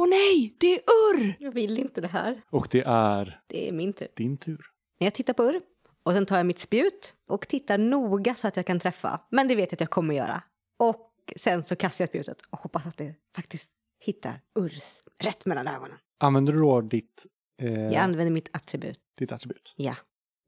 Åh 0.00 0.08
nej, 0.08 0.56
det 0.60 0.74
är 0.74 0.80
Urr! 0.80 1.36
Jag 1.38 1.52
vill 1.52 1.78
inte 1.78 2.00
det 2.00 2.08
här. 2.08 2.42
Och 2.50 2.68
det 2.70 2.82
är 2.86 3.40
Det 3.46 3.68
är 3.68 3.72
min 3.72 3.92
tur. 3.92 4.08
din 4.16 4.36
tur. 4.36 4.60
När 5.00 5.06
jag 5.06 5.14
tittar 5.14 5.32
på 5.34 5.42
Urr 5.44 5.60
och 6.02 6.12
sen 6.12 6.26
tar 6.26 6.36
jag 6.36 6.46
mitt 6.46 6.58
spjut 6.58 7.14
och 7.28 7.48
tittar 7.48 7.78
noga 7.78 8.34
så 8.34 8.48
att 8.48 8.56
jag 8.56 8.66
kan 8.66 8.80
träffa. 8.80 9.20
Men 9.30 9.48
det 9.48 9.54
vet 9.54 9.72
jag 9.72 9.76
att 9.76 9.80
jag 9.80 9.90
kommer 9.90 10.14
göra. 10.14 10.42
Och 10.78 11.12
sen 11.36 11.64
så 11.64 11.76
kastar 11.76 12.02
jag 12.02 12.08
spjutet 12.08 12.42
och 12.50 12.58
hoppas 12.58 12.86
att 12.86 12.96
det 12.96 13.14
faktiskt 13.36 13.72
hittar 14.04 14.40
Urrs 14.54 15.00
rätt 15.24 15.46
mellan 15.46 15.66
ögonen. 15.68 15.98
Använder 16.18 16.52
du 16.52 16.58
då 16.58 16.80
ditt, 16.80 17.26
eh, 17.62 17.72
Jag 17.72 17.94
använder 17.96 18.30
mitt 18.30 18.48
attribut. 18.56 18.98
ditt 19.18 19.32
attribut? 19.32 19.74
Ja. 19.76 19.94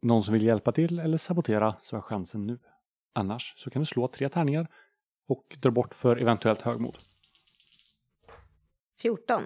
Någon 0.04 0.24
som 0.24 0.34
vill 0.34 0.42
hjälpa 0.42 0.72
till 0.72 0.98
eller 0.98 1.18
sabotera 1.18 1.76
så 1.80 1.96
är 1.96 2.00
chansen 2.00 2.46
nu. 2.46 2.58
Annars 3.14 3.54
så 3.56 3.70
kan 3.70 3.82
du 3.82 3.86
slå 3.86 4.08
tre 4.08 4.28
tärningar 4.28 4.68
och 5.28 5.56
dra 5.62 5.70
bort 5.70 5.94
för 5.94 6.22
eventuellt 6.22 6.60
högmod. 6.60 6.96
14. 8.98 9.42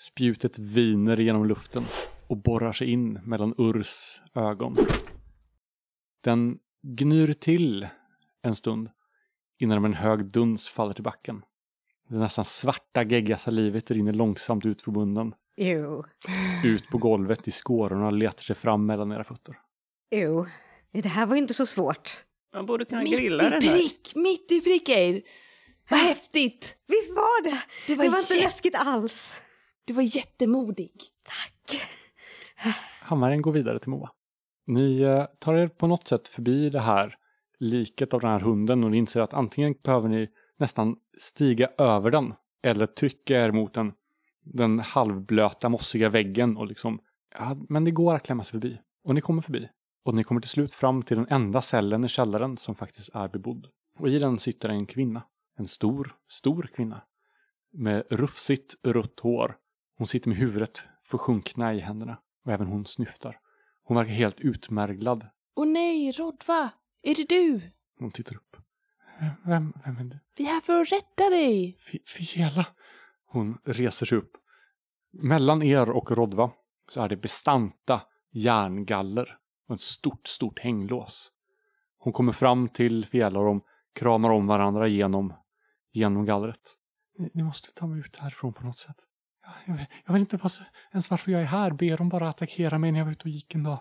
Spjutet 0.00 0.58
viner 0.58 1.16
genom 1.16 1.46
luften 1.46 1.84
och 2.28 2.36
borrar 2.36 2.72
sig 2.72 2.90
in 2.90 3.12
mellan 3.12 3.54
Urs 3.58 4.22
ögon. 4.34 4.76
Den 6.24 6.58
gnyr 6.82 7.32
till 7.32 7.88
en 8.42 8.54
stund 8.54 8.90
innan 9.58 9.84
en 9.84 9.94
hög 9.94 10.32
duns 10.32 10.68
faller 10.68 10.94
till 10.94 11.04
backen. 11.04 11.42
Det 12.08 12.16
nästan 12.16 12.44
svarta 12.44 13.02
gegga 13.02 13.36
salivet 13.36 13.90
rinner 13.90 14.12
långsamt 14.12 14.66
ut 14.66 14.82
från 14.82 14.94
munnen. 14.94 15.34
Jo. 15.56 16.04
Ut 16.64 16.88
på 16.88 16.98
golvet 16.98 17.48
i 17.48 17.50
skårorna 17.50 18.06
och 18.06 18.12
letar 18.12 18.42
sig 18.42 18.56
fram 18.56 18.86
mellan 18.86 19.12
era 19.12 19.24
fötter. 19.24 19.58
Jo. 20.10 20.46
Det 20.92 21.08
här 21.08 21.26
var 21.26 21.36
inte 21.36 21.54
så 21.54 21.66
svårt. 21.66 22.24
Man 22.54 22.66
borde 22.66 22.84
kunna 22.84 23.02
Mitt 23.02 23.18
grilla 23.18 23.46
i 23.46 23.50
den 23.50 23.62
här. 23.62 23.72
prick, 23.72 24.12
mitt 24.16 24.52
i 24.52 24.60
prick 24.60 24.88
Eir. 24.88 25.22
Vad 25.90 26.00
häftigt! 26.00 26.74
Visst 26.88 27.10
var 27.10 27.42
det? 27.44 27.58
Det 27.86 27.94
var, 27.96 28.04
Det 28.04 28.10
var 28.10 28.18
inte 28.18 28.34
jä- 28.34 28.42
läskigt 28.42 28.74
alls. 28.78 29.40
du 29.84 29.92
var 29.92 30.16
jättemodig. 30.16 30.92
Tack. 31.22 31.82
Hammaren 33.02 33.42
går 33.42 33.52
vidare 33.52 33.78
till 33.78 33.90
Moa. 33.90 34.10
Ni 34.66 35.00
eh, 35.00 35.24
tar 35.38 35.54
er 35.54 35.68
på 35.68 35.86
något 35.86 36.08
sätt 36.08 36.28
förbi 36.28 36.70
det 36.70 36.80
här 36.80 37.16
liket 37.58 38.14
av 38.14 38.20
den 38.20 38.30
här 38.30 38.40
hunden 38.40 38.84
och 38.84 38.90
ni 38.90 38.96
inser 38.98 39.20
att 39.20 39.34
antingen 39.34 39.74
behöver 39.82 40.08
ni 40.08 40.28
nästan 40.58 40.96
stiga 41.18 41.68
över 41.78 42.10
den 42.10 42.34
eller 42.62 42.86
trycka 42.86 43.44
er 43.44 43.50
mot 43.50 43.74
den, 43.74 43.92
den 44.44 44.78
halvblöta 44.78 45.68
mossiga 45.68 46.08
väggen 46.08 46.56
och 46.56 46.66
liksom, 46.66 46.98
ja, 47.38 47.56
men 47.68 47.84
det 47.84 47.90
går 47.90 48.14
att 48.14 48.22
klämma 48.22 48.44
sig 48.44 48.50
förbi. 48.50 48.78
Och 49.04 49.14
ni 49.14 49.20
kommer 49.20 49.42
förbi. 49.42 49.68
Och 50.02 50.14
ni 50.14 50.24
kommer 50.24 50.40
till 50.40 50.50
slut 50.50 50.74
fram 50.74 51.02
till 51.02 51.16
den 51.16 51.26
enda 51.30 51.60
cellen 51.60 52.04
i 52.04 52.08
källaren 52.08 52.56
som 52.56 52.74
faktiskt 52.74 53.14
är 53.14 53.28
bebodd. 53.28 53.66
Och 53.98 54.08
i 54.08 54.18
den 54.18 54.38
sitter 54.38 54.68
en 54.68 54.86
kvinna. 54.86 55.22
En 55.58 55.66
stor, 55.66 56.16
stor 56.28 56.62
kvinna. 56.74 57.02
Med 57.72 58.04
rufsigt 58.10 58.74
rött 58.82 59.20
hår. 59.20 59.56
Hon 59.98 60.06
sitter 60.06 60.28
med 60.28 60.38
huvudet 60.38 60.84
försjunkna 61.02 61.74
i 61.74 61.80
händerna. 61.80 62.18
Och 62.44 62.52
även 62.52 62.66
hon 62.66 62.86
snyftar. 62.86 63.36
Hon 63.82 63.96
verkar 63.96 64.12
helt 64.12 64.40
utmärglad. 64.40 65.26
Åh 65.56 65.66
nej, 65.66 66.12
Rodva! 66.12 66.70
Är 67.02 67.14
det 67.14 67.28
du? 67.28 67.60
Hon 67.98 68.10
tittar 68.10 68.36
upp. 68.36 68.56
Vem, 69.44 69.72
vem 69.84 69.96
är 69.96 70.04
du? 70.04 70.18
Vi 70.36 70.44
är 70.46 70.52
här 70.52 70.60
för 70.60 70.80
att 70.80 70.92
rädda 70.92 71.30
dig! 71.30 71.76
Fi- 71.78 72.02
Fiela. 72.06 72.66
Hon 73.26 73.58
reser 73.64 74.06
sig 74.06 74.18
upp. 74.18 74.32
Mellan 75.12 75.62
er 75.62 75.90
och 75.90 76.10
Rodva 76.10 76.50
så 76.88 77.02
är 77.02 77.08
det 77.08 77.16
bestanta 77.16 78.02
järngaller 78.32 79.36
och 79.70 79.74
ett 79.74 79.80
stort, 79.80 80.26
stort 80.26 80.58
hänglås. 80.58 81.32
Hon 81.98 82.12
kommer 82.12 82.32
fram 82.32 82.68
till 82.68 83.06
Fiela 83.06 83.38
och 83.38 83.44
de 83.44 83.60
kramar 83.94 84.30
om 84.30 84.46
varandra 84.46 84.88
genom, 84.88 85.34
genom 85.92 86.24
gallret. 86.24 86.76
Ni, 87.18 87.30
ni 87.34 87.42
måste 87.42 87.74
ta 87.74 87.86
mig 87.86 88.00
ut 88.00 88.16
härifrån 88.16 88.52
på 88.52 88.64
något 88.64 88.78
sätt. 88.78 88.96
Jag, 89.44 89.52
jag, 89.74 89.78
vet- 89.78 89.88
jag 90.06 90.12
vet 90.12 90.20
inte 90.20 90.36
vad, 90.36 90.52
ens 90.92 91.10
varför 91.10 91.32
jag 91.32 91.40
är 91.40 91.46
här. 91.46 91.70
Ber 91.70 91.96
dem 91.96 92.08
bara 92.08 92.28
attackera 92.28 92.78
mig 92.78 92.92
när 92.92 92.98
jag 92.98 93.04
var 93.04 93.12
ute 93.12 93.24
och 93.24 93.30
gick 93.30 93.54
en 93.54 93.62
dag. 93.62 93.78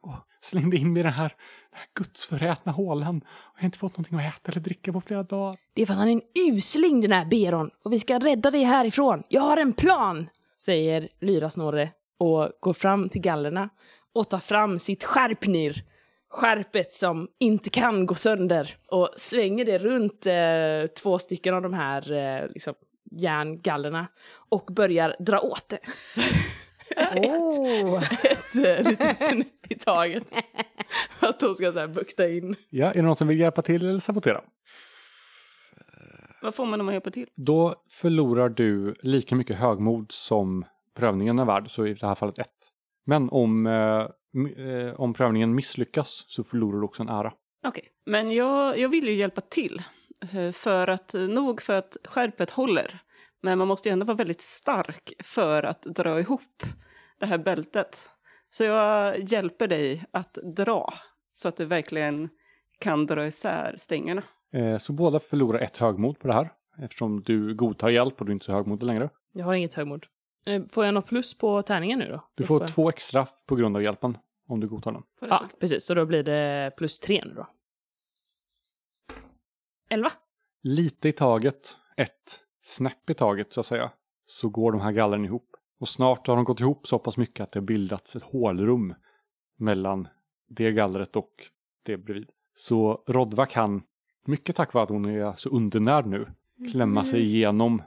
Och 0.00 0.14
slängde 0.40 0.76
in 0.76 0.92
mig 0.92 1.00
i 1.00 1.02
den 1.02 1.12
här, 1.12 1.28
den 1.70 1.78
här 1.78 1.88
gudsförrätna 1.94 2.72
hålan. 2.72 3.16
Och 3.16 3.54
jag 3.56 3.60
har 3.60 3.64
inte 3.66 3.78
fått 3.78 3.92
någonting 3.92 4.18
att 4.18 4.34
äta 4.34 4.52
eller 4.52 4.60
dricka 4.60 4.92
på 4.92 5.00
flera 5.00 5.22
dagar. 5.22 5.56
Det 5.74 5.82
är 5.82 5.86
för 5.86 5.92
att 5.92 5.98
han 5.98 6.08
är 6.08 6.12
en 6.12 6.52
usling 6.52 7.00
den 7.00 7.12
här 7.12 7.24
Beron 7.24 7.70
och 7.84 7.92
vi 7.92 7.98
ska 7.98 8.18
rädda 8.18 8.50
dig 8.50 8.62
härifrån. 8.62 9.22
Jag 9.28 9.42
har 9.42 9.56
en 9.56 9.72
plan! 9.72 10.28
Säger 10.58 11.08
Lyra-Snorre 11.20 11.92
och 12.18 12.50
går 12.60 12.72
fram 12.72 13.08
till 13.08 13.20
gallerna 13.20 13.68
och 14.18 14.30
tar 14.30 14.38
fram 14.38 14.78
sitt 14.78 15.04
skärpnir. 15.04 15.82
Skärpet 16.30 16.92
som 16.92 17.28
inte 17.38 17.70
kan 17.70 18.06
gå 18.06 18.14
sönder 18.14 18.76
och 18.88 19.10
svänger 19.16 19.64
det 19.64 19.78
runt 19.78 20.26
eh, 20.26 20.94
två 21.02 21.18
stycken 21.18 21.54
av 21.54 21.62
de 21.62 21.74
här 21.74 22.12
eh, 22.12 22.48
liksom, 22.48 22.74
järngallerna 23.10 24.06
och 24.48 24.68
börjar 24.72 25.16
dra 25.18 25.40
åt 25.40 25.68
det. 25.68 25.78
Oh. 27.16 28.02
Ett 28.24 28.56
eh, 28.56 28.90
litet 28.90 29.16
snäpp 29.16 29.72
i 29.72 29.74
taget. 29.74 30.32
För 31.10 31.26
att 31.26 31.40
de 31.40 31.54
ska 31.54 31.72
så 31.72 31.78
här 31.78 31.88
bukta 31.88 32.28
in. 32.28 32.56
Ja, 32.70 32.90
är 32.90 32.94
det 32.94 33.02
någon 33.02 33.16
som 33.16 33.28
vill 33.28 33.40
hjälpa 33.40 33.62
till 33.62 33.88
eller 33.88 34.00
sabotera? 34.00 34.40
Vad 36.42 36.54
får 36.54 36.66
man 36.66 36.80
om 36.80 36.86
man 36.86 36.94
hjälper 36.94 37.10
till? 37.10 37.26
Då 37.34 37.74
förlorar 37.90 38.48
du 38.48 38.94
lika 39.00 39.34
mycket 39.34 39.56
högmod 39.56 40.06
som 40.12 40.64
prövningen 40.96 41.38
är 41.38 41.44
värd, 41.44 41.70
så 41.70 41.86
i 41.86 41.94
det 41.94 42.06
här 42.06 42.14
fallet 42.14 42.38
ett. 42.38 42.72
Men 43.06 43.28
om, 43.30 43.66
eh, 43.66 44.00
eh, 44.66 45.00
om 45.00 45.14
prövningen 45.14 45.54
misslyckas 45.54 46.24
så 46.28 46.44
förlorar 46.44 46.78
du 46.78 46.84
också 46.84 47.02
en 47.02 47.08
ära. 47.08 47.32
Okej, 47.66 47.84
men 48.06 48.32
jag, 48.32 48.78
jag 48.78 48.88
vill 48.88 49.08
ju 49.08 49.14
hjälpa 49.14 49.40
till. 49.40 49.82
eh, 50.32 50.52
För 50.52 50.88
att, 50.88 51.14
nog 51.28 51.62
för 51.62 51.72
att 51.78 51.96
skärpet 52.04 52.50
håller. 52.50 52.98
Men 53.42 53.58
man 53.58 53.68
måste 53.68 53.88
ju 53.88 53.92
ändå 53.92 54.06
vara 54.06 54.16
väldigt 54.16 54.40
stark 54.40 55.12
för 55.24 55.62
att 55.62 55.82
dra 55.82 56.20
ihop 56.20 56.62
det 57.20 57.26
här 57.26 57.38
bältet. 57.38 58.10
Så 58.50 58.64
jag 58.64 59.18
hjälper 59.18 59.66
dig 59.68 60.04
att 60.10 60.34
dra 60.56 60.92
så 61.32 61.48
att 61.48 61.56
det 61.56 61.64
verkligen 61.64 62.28
kan 62.78 63.06
dra 63.06 63.26
isär 63.26 63.74
stängerna. 63.78 64.22
Eh, 64.52 64.78
så 64.78 64.92
båda 64.92 65.20
förlorar 65.20 65.58
ett 65.60 65.76
högmod 65.76 66.18
på 66.18 66.28
det 66.28 66.34
här, 66.34 66.52
eftersom 66.78 67.22
du 67.22 67.54
godtar 67.54 67.88
hjälp 67.88 68.20
och 68.20 68.26
du 68.26 68.32
är 68.32 68.34
inte 68.34 68.46
så 68.46 68.52
högmodig 68.52 68.86
längre. 68.86 69.10
Jag 69.32 69.44
har 69.44 69.54
inget 69.54 69.74
högmod. 69.74 70.06
Eh, 70.46 70.62
Får 70.72 70.84
jag 70.84 70.94
något 70.94 71.06
plus 71.06 71.38
på 71.38 71.62
tärningen 71.62 71.98
nu 71.98 72.08
då? 72.08 72.28
Du 72.34 72.44
får 72.46 72.60
jag- 72.60 72.68
två 72.68 72.88
extra 72.88 73.26
på 73.46 73.56
grund 73.56 73.76
av 73.76 73.82
hjälpen, 73.82 74.18
om 74.48 74.60
du 74.60 74.68
godtar 74.68 74.92
den. 74.92 75.02
Ja, 75.20 75.48
precis. 75.60 75.84
Så 75.84 75.94
då 75.94 76.06
blir 76.06 76.22
det 76.22 76.72
plus 76.76 77.00
tre 77.00 77.22
nu 77.26 77.34
då. 77.34 77.46
Elva. 79.88 80.12
Lite 80.62 81.08
i 81.08 81.12
taget, 81.12 81.78
ett 81.96 82.40
snäpp 82.62 83.10
i 83.10 83.14
taget 83.14 83.52
så 83.52 83.60
att 83.60 83.66
säga, 83.66 83.92
så 84.26 84.48
går 84.48 84.72
de 84.72 84.80
här 84.80 84.92
gallren 84.92 85.24
ihop. 85.24 85.50
Och 85.80 85.88
snart 85.88 86.26
har 86.26 86.36
de 86.36 86.44
gått 86.44 86.60
ihop 86.60 86.86
så 86.86 86.98
pass 86.98 87.16
mycket 87.16 87.40
att 87.44 87.52
det 87.52 87.58
har 87.58 87.64
bildats 87.64 88.16
ett 88.16 88.22
hålrum 88.22 88.94
mellan 89.56 90.08
det 90.48 90.72
gallret 90.72 91.16
och 91.16 91.32
det 91.82 91.96
bredvid. 91.96 92.30
Så 92.54 93.04
Rodva 93.06 93.46
kan, 93.46 93.82
mycket 94.26 94.56
tack 94.56 94.72
vare 94.74 94.84
att 94.84 94.90
hon 94.90 95.04
är 95.04 95.32
så 95.36 95.48
undernärd 95.48 96.06
nu, 96.06 96.26
klämma 96.72 97.04
sig 97.04 97.22
igenom 97.22 97.82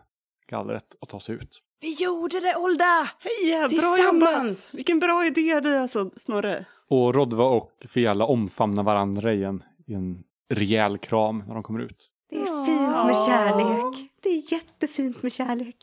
gallret 0.48 0.96
och 1.00 1.10
ta 1.10 1.20
sig 1.20 1.36
ut. 1.36 1.62
Vi 1.82 1.94
gjorde 1.94 2.40
det, 2.40 2.56
Olda! 2.56 3.10
Heja, 3.20 3.60
bra 3.60 3.70
Tillsammans! 3.70 4.74
jobbat! 4.74 4.78
Vilken 4.78 5.00
bra 5.00 5.26
idé 5.26 5.52
är, 5.52 5.80
alltså, 5.80 6.12
Snorre. 6.16 6.66
Och 6.90 7.16
Rodva 7.16 7.44
och 7.44 7.72
Fiala 7.90 8.26
omfamnar 8.26 8.84
varandra 8.84 9.34
i 9.34 9.44
en, 9.44 9.64
i 9.88 9.94
en 9.94 10.24
rejäl 10.50 10.98
kram 10.98 11.44
när 11.48 11.54
de 11.54 11.64
kommer 11.64 11.80
ut. 11.80 12.10
Det 12.30 12.36
är 12.36 12.66
fint 12.66 13.06
med 13.06 13.16
kärlek. 13.16 14.12
Det 14.24 14.30
är 14.30 14.54
jättefint 14.54 15.24
med 15.24 15.32
kärlek. 15.32 15.76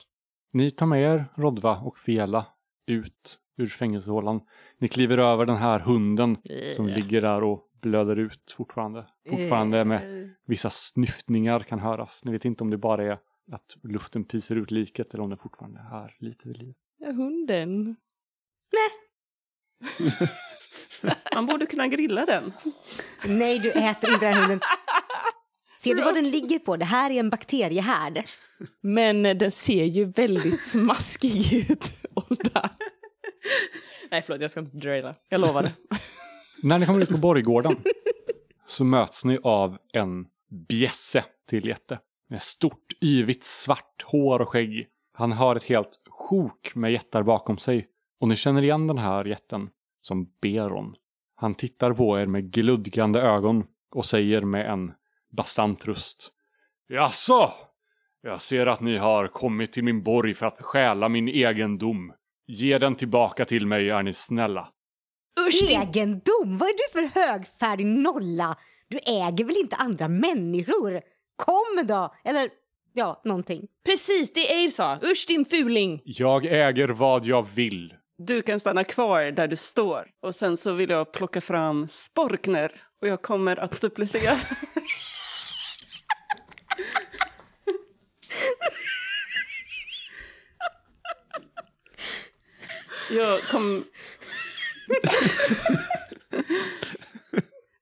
Ni 0.52 0.70
tar 0.70 0.86
med 0.86 1.02
er 1.02 1.24
Rodva 1.34 1.76
och 1.76 1.98
Fiala 1.98 2.46
ut 2.86 3.38
ur 3.58 3.66
fängelsehålan. 3.66 4.40
Ni 4.78 4.88
kliver 4.88 5.18
över 5.18 5.46
den 5.46 5.56
här 5.56 5.78
hunden 5.78 6.36
som 6.76 6.86
ligger 6.86 7.22
där 7.22 7.44
och 7.44 7.62
blöder 7.82 8.16
ut 8.16 8.54
fortfarande. 8.56 9.06
Fortfarande 9.30 9.84
med 9.84 10.30
vissa 10.46 10.70
snyftningar 10.70 11.60
kan 11.60 11.78
höras. 11.78 12.22
Ni 12.24 12.32
vet 12.32 12.44
inte 12.44 12.64
om 12.64 12.70
det 12.70 12.78
bara 12.78 13.04
är 13.04 13.18
att 13.52 13.76
luften 13.82 14.24
pyser 14.24 14.56
ut 14.56 14.70
liket 14.70 15.14
eller 15.14 15.24
om 15.24 15.30
det 15.30 15.36
fortfarande 15.36 15.80
är 15.80 16.16
lite 16.18 16.48
vid 16.48 16.56
liv. 16.56 16.74
Ja, 16.98 17.12
hunden. 17.12 17.96
Man 21.34 21.46
borde 21.46 21.66
kunna 21.66 21.88
grilla 21.88 22.26
den. 22.26 22.52
Nej, 23.26 23.58
du 23.58 23.70
äter 23.70 24.10
inte 24.12 24.26
den 24.26 24.34
här 24.34 24.40
hunden. 24.40 24.60
Ser 25.82 25.94
du 25.94 26.02
vad 26.02 26.14
den 26.14 26.30
ligger 26.30 26.58
på? 26.58 26.76
Det 26.76 26.84
här 26.84 27.10
är 27.10 27.20
en 27.20 27.30
bakteriehärd. 27.30 28.24
Men 28.80 29.22
den 29.22 29.50
ser 29.50 29.84
ju 29.84 30.04
väldigt 30.04 30.60
smaskig 30.60 31.70
ut, 31.70 31.92
Olda. 32.14 32.70
Nej, 34.10 34.22
förlåt, 34.22 34.40
jag 34.40 34.50
ska 34.50 34.60
inte 34.60 34.76
draila. 34.76 35.14
Jag 35.28 35.40
lovar 35.40 35.62
det. 35.62 35.72
När 36.62 36.78
ni 36.78 36.86
kommer 36.86 37.00
ut 37.00 37.08
på 37.08 37.18
borggården 37.18 37.76
så 38.66 38.84
möts 38.84 39.24
ni 39.24 39.38
av 39.42 39.78
en 39.92 40.26
bjässe 40.68 41.24
till 41.48 41.66
jätte. 41.66 41.98
Med 42.28 42.42
stort, 42.42 42.92
yvigt, 43.04 43.44
svart 43.44 44.02
hår 44.04 44.40
och 44.40 44.48
skägg. 44.48 44.86
Han 45.12 45.32
har 45.32 45.56
ett 45.56 45.64
helt 45.64 46.00
sjok 46.10 46.74
med 46.74 46.92
jättar 46.92 47.22
bakom 47.22 47.58
sig. 47.58 47.88
Och 48.20 48.28
ni 48.28 48.36
känner 48.36 48.62
igen 48.62 48.86
den 48.86 48.98
här 48.98 49.24
jätten 49.24 49.70
som 50.00 50.30
Beron. 50.42 50.94
Han 51.34 51.54
tittar 51.54 51.92
på 51.92 52.20
er 52.20 52.26
med 52.26 52.52
gludgande 52.52 53.20
ögon 53.20 53.64
och 53.94 54.04
säger 54.04 54.40
med 54.40 54.70
en 54.70 54.92
bastant 55.36 55.86
röst. 55.86 56.32
Jaså? 56.88 57.50
Jag 58.22 58.40
ser 58.40 58.66
att 58.66 58.80
ni 58.80 58.98
har 58.98 59.28
kommit 59.28 59.72
till 59.72 59.84
min 59.84 60.02
borg 60.02 60.34
för 60.34 60.46
att 60.46 60.60
stjäla 60.60 61.08
min 61.08 61.28
egendom. 61.28 62.12
Ge 62.46 62.78
den 62.78 62.94
tillbaka 62.94 63.44
till 63.44 63.66
mig 63.66 63.90
är 63.90 64.02
ni 64.02 64.12
snälla. 64.12 64.68
Usch. 65.48 65.70
Egendom? 65.70 66.58
Vad 66.58 66.68
är 66.68 66.72
du 66.72 66.92
för 66.92 67.20
högfärdig 67.20 67.86
nolla? 67.86 68.56
Du 68.88 68.98
äger 68.98 69.44
väl 69.44 69.56
inte 69.56 69.76
andra 69.76 70.08
människor? 70.08 71.00
Kom 71.36 71.86
då! 71.86 72.14
Eller 72.24 72.50
ja, 72.92 73.20
någonting. 73.24 73.66
Precis, 73.84 74.32
det 74.32 74.52
Eir 74.52 74.68
sa. 74.68 74.98
Usch 75.02 75.24
din 75.28 75.44
fuling! 75.44 76.02
Jag 76.04 76.46
äger 76.46 76.88
vad 76.88 77.24
jag 77.24 77.46
vill. 77.54 77.94
Du 78.18 78.42
kan 78.42 78.60
stanna 78.60 78.84
kvar 78.84 79.22
där 79.22 79.48
du 79.48 79.56
står. 79.56 80.06
Och 80.22 80.34
sen 80.34 80.56
så 80.56 80.72
vill 80.72 80.90
jag 80.90 81.12
plocka 81.12 81.40
fram 81.40 81.88
Sporkner. 81.88 82.72
Och 83.02 83.08
jag 83.08 83.22
kommer 83.22 83.56
att 83.56 83.80
duplicera. 83.80 84.36
jag 93.16 93.42
kom... 93.42 93.84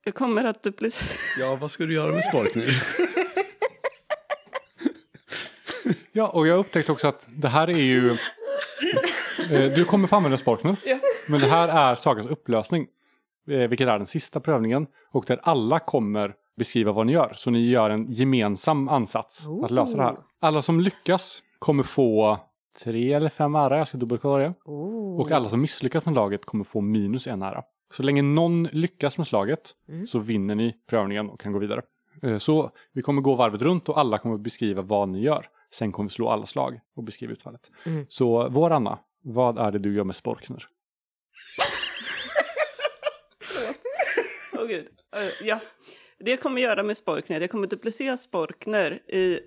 jag 0.04 0.14
kommer 0.14 0.44
att 0.44 0.62
duplicera... 0.62 1.46
Ja, 1.46 1.56
vad 1.56 1.70
ska 1.70 1.84
du 1.84 1.94
göra 1.94 2.12
med 2.12 2.24
Sporkner? 2.24 2.82
Ja, 6.16 6.28
och 6.28 6.46
jag 6.46 6.58
upptäckte 6.58 6.92
också 6.92 7.08
att 7.08 7.28
det 7.36 7.48
här 7.48 7.70
är 7.70 7.78
ju... 7.82 8.10
Eh, 9.52 9.72
Du 9.76 9.84
kommer 9.84 10.08
få 10.08 10.16
använda 10.16 10.38
Sparkner. 10.38 10.76
Ja. 10.86 10.98
Men 11.28 11.40
det 11.40 11.46
här 11.46 11.68
är 11.68 11.94
Sagas 11.94 12.26
upplösning. 12.26 12.86
eh, 13.50 13.56
Vilket 13.68 13.88
är 13.88 13.98
den 13.98 14.06
sista 14.06 14.40
prövningen. 14.40 14.86
Och 15.12 15.24
där 15.26 15.40
alla 15.42 15.78
kommer 15.78 16.34
beskriva 16.56 16.92
vad 16.92 17.06
ni 17.06 17.12
gör. 17.12 17.32
Så 17.36 17.50
ni 17.50 17.68
gör 17.68 17.90
en 17.90 18.06
gemensam 18.06 18.88
ansats 18.88 19.46
att 19.64 19.70
lösa 19.70 19.96
det 19.96 20.02
här. 20.02 20.16
Alla 20.40 20.62
som 20.62 20.80
lyckas 20.80 21.42
kommer 21.58 21.82
få 21.82 22.38
tre 22.84 23.12
eller 23.12 23.28
fem 23.28 23.54
ära. 23.54 23.78
Jag 23.78 23.86
ska 23.88 23.98
dubbelkolla 23.98 24.38
det. 24.38 24.54
Oh. 24.64 25.20
Och 25.20 25.30
alla 25.30 25.48
som 25.48 25.60
misslyckas 25.60 26.04
med 26.04 26.14
laget 26.14 26.44
kommer 26.44 26.64
få 26.64 26.80
minus 26.80 27.26
en 27.26 27.42
ära. 27.42 27.62
Så 27.92 28.02
länge 28.02 28.22
någon 28.22 28.64
lyckas 28.72 29.18
med 29.18 29.26
slaget 29.26 29.70
så 30.08 30.18
vinner 30.18 30.54
ni 30.54 30.74
prövningen 30.90 31.30
och 31.30 31.40
kan 31.40 31.52
gå 31.52 31.58
vidare. 31.58 31.82
Eh, 32.22 32.38
Så 32.38 32.70
vi 32.92 33.02
kommer 33.02 33.22
gå 33.22 33.34
varvet 33.34 33.62
runt 33.62 33.88
och 33.88 33.98
alla 33.98 34.18
kommer 34.18 34.38
beskriva 34.38 34.82
vad 34.82 35.08
ni 35.08 35.20
gör. 35.22 35.46
Sen 35.74 35.92
kommer 35.92 36.08
vi 36.08 36.14
slå 36.14 36.28
alla 36.28 36.46
slag 36.46 36.80
och 36.96 37.04
beskriva 37.04 37.32
utfallet. 37.32 37.70
Mm. 37.86 38.06
Så 38.08 38.48
vår 38.48 38.70
Anna, 38.70 38.98
vad 39.22 39.58
är 39.58 39.72
det 39.72 39.78
du 39.78 39.94
gör 39.94 40.04
med 40.04 40.16
Sporkner? 40.16 40.68
Åh 44.52 44.66
gud. 44.66 44.88
Eh, 45.16 45.30
ja. 45.42 45.60
Det 46.18 46.30
jag 46.30 46.40
kommer 46.40 46.62
göra 46.62 46.82
med 46.82 46.96
Sporkner, 46.96 47.40
jag 47.40 47.50
kommer 47.50 47.66
duplicera 47.66 48.16
Sporkner 48.16 48.92
i... 48.92 49.40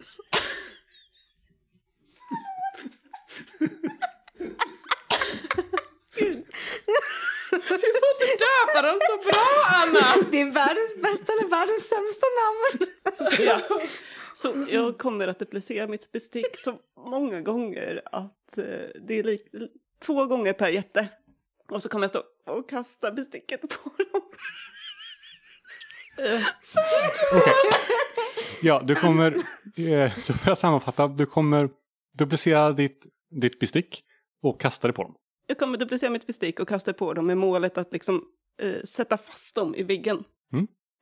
Du 7.50 7.68
får 7.70 8.12
inte 8.14 8.46
döpa 8.46 8.82
dem 8.82 9.00
så 9.02 9.18
bra, 9.30 9.48
Anna! 9.74 10.28
Det 10.32 10.42
är 10.42 10.52
världens 10.52 10.96
bästa 10.96 11.34
eller 11.34 11.50
världens 11.50 11.88
sämsta 11.88 12.26
namn. 12.42 12.92
Ja. 13.40 13.62
Så 14.38 14.66
jag 14.70 14.98
kommer 14.98 15.28
att 15.28 15.40
duplicera 15.40 15.88
mitt 15.88 16.12
bestick 16.12 16.60
så 16.60 16.78
många 17.10 17.42
gånger 17.42 18.02
att 18.06 18.58
eh, 18.58 18.64
det 19.08 19.20
är 19.20 19.24
lik, 19.24 19.42
två 20.06 20.26
gånger 20.26 20.54
per 20.54 20.70
jätte. 20.70 21.08
Och 21.70 21.82
så 21.82 21.90
kommer 21.90 22.04
jag 22.04 22.10
stå 22.10 22.24
och 22.46 22.70
kasta 22.70 23.12
besticket 23.12 23.62
på 23.62 23.90
dem. 23.98 24.22
Eh, 26.18 26.42
Ja, 28.62 28.82
du 28.86 28.96
kommer, 28.96 29.32
eh, 29.78 30.18
så 30.18 30.34
får 30.34 30.50
jag 30.50 30.58
sammanfatta, 30.58 31.08
du 31.08 31.26
kommer 31.26 31.70
duplicera 32.18 32.72
ditt, 32.72 33.08
ditt 33.42 33.60
bestick 33.60 34.04
och 34.42 34.62
kasta 34.62 34.88
det 34.88 34.94
på 34.94 35.04
dem. 35.04 35.16
Jag 35.48 35.58
kommer 35.58 35.78
duplicera 35.78 36.10
mitt 36.10 36.28
bestick 36.28 36.60
och 36.60 36.68
kasta 36.68 36.94
på 36.94 37.14
dem 37.14 37.26
med 37.28 37.38
målet 37.38 37.78
att 37.78 37.94
liksom 37.94 38.24
eh, 38.62 38.84
sätta 38.84 39.18
fast 39.18 39.56
dem 39.56 39.76
i 39.76 39.84
väggen. 39.84 40.24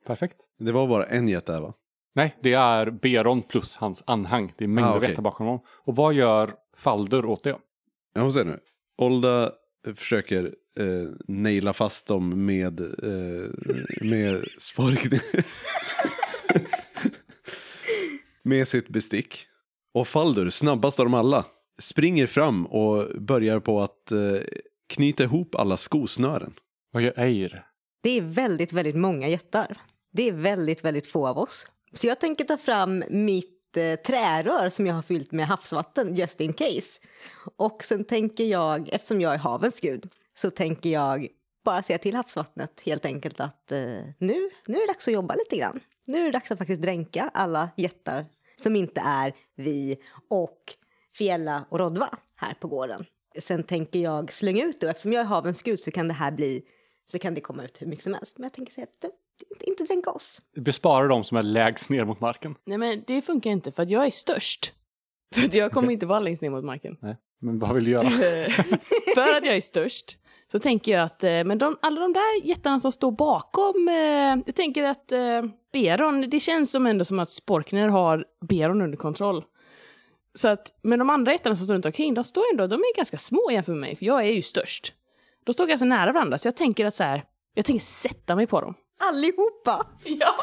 Perfekt. 0.06 0.36
Det 0.58 0.72
var 0.72 0.86
bara 0.86 1.04
en 1.06 1.28
jätte 1.28 1.52
här 1.52 1.60
va? 1.60 1.74
Nej, 2.16 2.36
det 2.42 2.52
är 2.52 2.90
Beron 2.90 3.42
plus 3.42 3.76
hans 3.76 4.02
anhang. 4.06 4.52
Det 4.58 4.64
är 4.64 4.68
mängder 4.68 4.90
Ah, 4.90 4.96
okej. 4.96 5.08
jättar 5.10 5.22
bakom 5.22 5.46
honom. 5.46 5.60
Och 5.68 5.96
vad 5.96 6.14
gör 6.14 6.54
Falder 6.76 7.24
åt 7.24 7.44
det? 7.44 7.56
Jag 8.14 8.24
måste 8.24 8.40
säga 8.40 8.50
nu. 8.52 8.60
Olda 8.98 9.52
försöker 9.96 10.44
eh, 10.78 11.08
naila 11.28 11.72
fast 11.72 12.06
dem 12.06 12.46
med, 12.46 12.80
eh, 12.80 13.50
med 14.00 14.44
sparkning. 14.58 15.20
med 18.42 18.68
sitt 18.68 18.88
bestick. 18.88 19.46
Och 19.94 20.08
Faldur, 20.08 20.50
snabbast 20.50 21.00
av 21.00 21.06
dem 21.06 21.14
alla, 21.14 21.44
springer 21.78 22.26
fram 22.26 22.66
och 22.66 23.20
börjar 23.20 23.60
på 23.60 23.80
att 23.82 24.12
eh, 24.12 24.18
knyta 24.88 25.24
ihop 25.24 25.54
alla 25.54 25.76
skosnören. 25.76 26.54
Vad 26.92 27.02
gör 27.02 27.18
Eir? 27.18 27.66
Det 28.02 28.10
är 28.10 28.22
väldigt, 28.22 28.72
väldigt 28.72 28.96
många 28.96 29.28
jättar. 29.28 29.76
Det 30.12 30.28
är 30.28 30.32
väldigt, 30.32 30.84
väldigt 30.84 31.06
få 31.06 31.26
av 31.28 31.38
oss. 31.38 31.70
Så 31.96 32.06
jag 32.06 32.20
tänker 32.20 32.44
ta 32.44 32.56
fram 32.56 33.04
mitt 33.10 33.76
eh, 33.76 33.96
trärör 33.96 34.68
som 34.68 34.86
jag 34.86 34.94
har 34.94 35.02
fyllt 35.02 35.32
med 35.32 35.46
havsvatten 35.46 36.14
just 36.14 36.40
in 36.40 36.52
case. 36.52 37.00
Och 37.56 37.84
sen 37.84 38.04
tänker 38.04 38.44
jag, 38.44 38.88
eftersom 38.88 39.20
jag 39.20 39.34
är 39.34 39.38
havens 39.38 39.80
gud, 39.80 40.08
så 40.34 40.50
tänker 40.50 40.90
jag 40.90 41.28
bara 41.64 41.82
säga 41.82 41.98
till 41.98 42.14
havsvattnet 42.14 42.80
helt 42.84 43.04
enkelt 43.04 43.40
att 43.40 43.72
eh, 43.72 43.78
nu, 44.18 44.50
nu 44.66 44.76
är 44.76 44.86
det 44.86 44.92
dags 44.92 45.08
att 45.08 45.14
jobba 45.14 45.34
lite 45.34 45.56
grann. 45.56 45.80
Nu 46.06 46.20
är 46.20 46.24
det 46.24 46.30
dags 46.30 46.50
att 46.50 46.58
faktiskt 46.58 46.82
dränka 46.82 47.30
alla 47.34 47.70
jättar 47.76 48.26
som 48.56 48.76
inte 48.76 49.00
är 49.00 49.32
vi 49.54 49.96
och 50.30 50.60
Fiella 51.14 51.64
och 51.70 51.78
Rodva 51.78 52.08
här 52.36 52.54
på 52.54 52.68
gården. 52.68 53.04
Sen 53.38 53.62
tänker 53.62 53.98
jag 53.98 54.32
slänga 54.32 54.64
ut 54.64 54.80
det 54.80 54.86
och 54.86 54.90
eftersom 54.90 55.12
jag 55.12 55.20
är 55.20 55.26
havens 55.26 55.62
gud 55.62 55.80
så 55.80 55.90
kan 55.90 56.08
det 56.08 56.14
här 56.14 56.30
bli 56.30 56.62
så 57.10 57.18
kan 57.18 57.34
det 57.34 57.40
komma 57.40 57.64
ut 57.64 57.82
hur 57.82 57.86
mycket 57.86 58.04
som 58.04 58.14
helst. 58.14 58.38
Men 58.38 58.44
jag 58.44 58.52
tänker 58.52 58.72
säga 58.72 58.84
att 58.84 59.10
inte, 59.50 59.68
inte 59.68 59.84
dränka 59.84 60.10
oss. 60.10 60.42
Bespara 60.56 61.06
de 61.08 61.24
som 61.24 61.36
är 61.36 61.42
lägst 61.42 61.90
ner 61.90 62.04
mot 62.04 62.20
marken. 62.20 62.54
Nej 62.66 62.78
men 62.78 63.04
det 63.06 63.22
funkar 63.22 63.50
inte 63.50 63.72
för 63.72 63.82
att 63.82 63.90
jag 63.90 64.06
är 64.06 64.10
störst. 64.10 64.72
Så 65.34 65.46
att 65.46 65.54
jag 65.54 65.72
kommer 65.72 65.92
inte 65.92 66.06
vara 66.06 66.20
längst 66.20 66.42
ner 66.42 66.50
mot 66.50 66.64
marken. 66.64 66.96
Nej, 67.00 67.16
men 67.40 67.58
vad 67.58 67.74
vill 67.74 67.84
du 67.84 67.90
göra? 67.90 68.10
för 69.14 69.36
att 69.36 69.44
jag 69.44 69.56
är 69.56 69.60
störst 69.60 70.18
så 70.52 70.58
tänker 70.58 70.92
jag 70.92 71.02
att 71.02 71.24
eh, 71.24 71.44
men 71.44 71.58
de, 71.58 71.76
alla 71.82 72.00
de 72.00 72.12
där 72.12 72.46
jättarna 72.46 72.80
som 72.80 72.92
står 72.92 73.10
bakom, 73.12 73.88
eh, 73.88 74.42
jag 74.46 74.54
tänker 74.54 74.84
att 74.84 75.12
eh, 75.12 75.42
Beron, 75.72 76.30
det 76.30 76.40
känns 76.40 76.72
som 76.72 76.86
ändå 76.86 77.04
som 77.04 77.18
att 77.18 77.30
Sporkner 77.30 77.88
har 77.88 78.24
Beron 78.48 78.82
under 78.82 78.96
kontroll. 78.96 79.44
Så 80.34 80.48
att, 80.48 80.78
men 80.82 80.98
de 80.98 81.10
andra 81.10 81.32
jättarna 81.32 81.56
som 81.56 81.64
står 81.64 81.74
runt 81.74 81.86
omkring, 81.86 82.14
de 82.14 82.24
står 82.24 82.42
ändå, 82.52 82.66
de 82.66 82.74
är 82.74 82.96
ganska 82.96 83.16
små 83.16 83.50
jämfört 83.50 83.72
med 83.72 83.80
mig, 83.80 83.96
för 83.96 84.06
jag 84.06 84.20
är 84.20 84.30
ju 84.30 84.42
störst. 84.42 84.92
De 85.44 85.52
står 85.52 85.66
ganska 85.66 85.84
nära 85.84 86.12
varandra, 86.12 86.38
så 86.38 86.48
jag 86.48 86.56
tänker 86.56 86.86
att 86.86 86.94
så 86.94 87.04
här, 87.04 87.24
jag 87.54 87.64
tänker 87.64 87.80
sätta 87.80 88.36
mig 88.36 88.46
på 88.46 88.60
dem. 88.60 88.74
Allihopa! 89.08 89.86
Ja! 90.04 90.34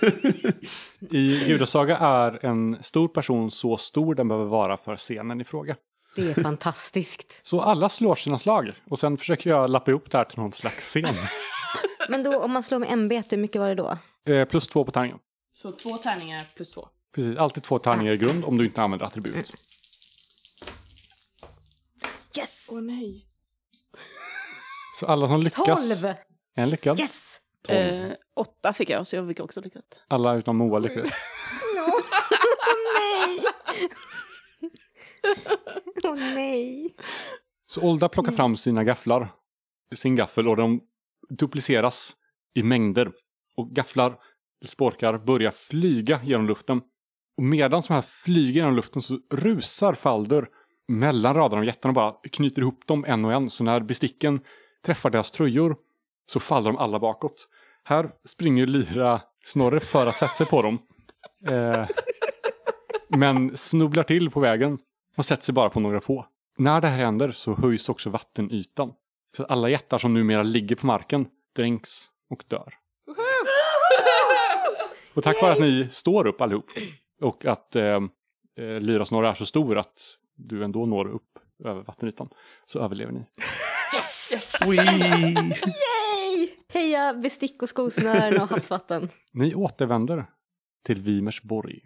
I 1.10 1.48
Judasaga 1.48 1.96
är 1.96 2.44
en 2.44 2.82
stor 2.82 3.08
person 3.08 3.50
så 3.50 3.76
stor 3.76 4.14
den 4.14 4.28
behöver 4.28 4.46
vara 4.46 4.76
för 4.76 4.96
scenen 4.96 5.40
i 5.40 5.44
fråga. 5.44 5.76
Det 6.16 6.30
är 6.30 6.42
fantastiskt. 6.42 7.40
Så 7.46 7.60
alla 7.60 7.88
slår 7.88 8.14
sina 8.14 8.38
slag 8.38 8.72
och 8.90 8.98
sen 8.98 9.18
försöker 9.18 9.50
jag 9.50 9.70
lappa 9.70 9.90
ihop 9.90 10.10
det 10.10 10.18
här 10.18 10.24
till 10.24 10.38
någon 10.38 10.52
slags 10.52 10.84
scen. 10.84 11.14
Men 12.08 12.22
då 12.22 12.38
om 12.42 12.52
man 12.52 12.62
slår 12.62 12.78
med 12.78 12.92
MB, 12.92 13.12
hur 13.12 13.36
mycket 13.36 13.60
var 13.60 13.68
det 13.68 13.74
då? 13.74 13.98
Eh, 14.32 14.44
plus 14.44 14.68
två 14.68 14.84
på 14.84 14.90
tärningen. 14.90 15.18
Så 15.52 15.70
två 15.70 15.90
tärningar 15.90 16.42
plus 16.56 16.72
två. 16.72 16.88
Precis, 17.14 17.38
alltid 17.38 17.62
två 17.62 17.78
tärningar 17.78 18.12
i 18.12 18.16
grund 18.16 18.44
om 18.44 18.56
du 18.56 18.64
inte 18.64 18.82
använder 18.82 19.06
attribut. 19.06 19.52
Yes! 22.38 22.66
Åh 22.68 22.80
nej. 22.80 23.26
Så 25.00 25.06
alla 25.06 25.28
som 25.28 25.42
lyckas. 25.42 26.02
12! 26.02 26.14
En 26.56 26.70
lyckad. 26.70 27.00
Yes! 27.00 27.25
Eh, 27.68 28.12
åtta 28.36 28.72
fick 28.72 28.90
jag, 28.90 29.06
så 29.06 29.16
jag 29.16 29.28
fick 29.28 29.40
också 29.40 29.60
lyckat. 29.60 30.04
Alla 30.08 30.34
utom 30.34 30.56
Moa 30.56 30.78
lyckades. 30.78 31.10
Åh 31.76 32.00
nej! 32.94 33.40
Åh 36.04 36.14
nej! 36.34 36.94
Så 37.66 37.80
Olda 37.80 38.08
plockar 38.08 38.32
fram 38.32 38.56
sina 38.56 38.84
gafflar. 38.84 39.32
Sin 39.94 40.16
gaffel 40.16 40.48
och 40.48 40.56
de 40.56 40.80
dupliceras 41.28 42.16
i 42.54 42.62
mängder. 42.62 43.12
Och 43.56 43.70
gafflar, 43.70 44.18
sporkar, 44.64 45.18
börjar 45.18 45.50
flyga 45.50 46.20
genom 46.24 46.46
luften. 46.46 46.80
Och 47.36 47.42
medan 47.42 47.82
de 47.88 47.94
här 47.94 48.02
flyger 48.02 48.52
genom 48.60 48.76
luften 48.76 49.02
så 49.02 49.18
rusar 49.30 49.94
Falder 49.94 50.48
mellan 50.88 51.34
raderna 51.34 51.60
av 51.60 51.66
jättarna 51.66 51.90
och 51.90 51.94
bara 51.94 52.14
knyter 52.32 52.62
ihop 52.62 52.86
dem 52.86 53.04
en 53.04 53.24
och 53.24 53.32
en. 53.32 53.50
Så 53.50 53.64
när 53.64 53.80
besticken 53.80 54.40
träffar 54.86 55.10
deras 55.10 55.30
tröjor 55.30 55.76
så 56.26 56.40
faller 56.40 56.70
de 56.72 56.78
alla 56.78 56.98
bakåt. 56.98 57.48
Här 57.84 58.10
springer 58.24 58.66
Lyra 58.66 59.20
Snorre 59.44 59.80
för 59.80 60.06
att 60.06 60.16
sätta 60.16 60.34
sig 60.34 60.46
på 60.46 60.62
dem. 60.62 60.78
Eh, 61.50 61.86
men 63.08 63.56
snubblar 63.56 64.02
till 64.02 64.30
på 64.30 64.40
vägen 64.40 64.78
och 65.16 65.24
sätter 65.24 65.42
sig 65.42 65.54
bara 65.54 65.70
på 65.70 65.80
några 65.80 66.00
få. 66.00 66.26
När 66.58 66.80
det 66.80 66.88
här 66.88 66.98
händer 66.98 67.30
så 67.30 67.54
höjs 67.54 67.88
också 67.88 68.10
vattenytan. 68.10 68.92
Så 69.36 69.42
att 69.42 69.50
alla 69.50 69.68
jättar 69.68 69.98
som 69.98 70.14
numera 70.14 70.42
ligger 70.42 70.76
på 70.76 70.86
marken 70.86 71.26
dränks 71.56 72.06
och 72.30 72.44
dör. 72.48 72.74
Och 75.14 75.22
tack 75.22 75.42
vare 75.42 75.52
att 75.52 75.60
ni 75.60 75.88
står 75.90 76.26
upp 76.26 76.40
allihop 76.40 76.70
och 77.22 77.44
att 77.44 77.76
eh, 77.76 78.00
eh, 78.58 78.80
lyrasnorre 78.80 79.28
är 79.28 79.34
så 79.34 79.46
stor 79.46 79.78
att 79.78 80.00
du 80.36 80.64
ändå 80.64 80.86
når 80.86 81.08
upp 81.08 81.38
över 81.64 81.82
vattenytan 81.82 82.28
så 82.64 82.80
överlever 82.80 83.12
ni. 83.12 83.26
Yay! 84.76 85.52
Heja 86.72 87.14
bestick 87.14 87.62
och 87.62 87.68
skosnören 87.68 88.42
och 88.42 88.50
havsvatten. 88.50 89.08
Ni 89.32 89.54
återvänder 89.54 90.26
till 90.86 91.00
Vimers 91.00 91.42
borg. 91.42 91.80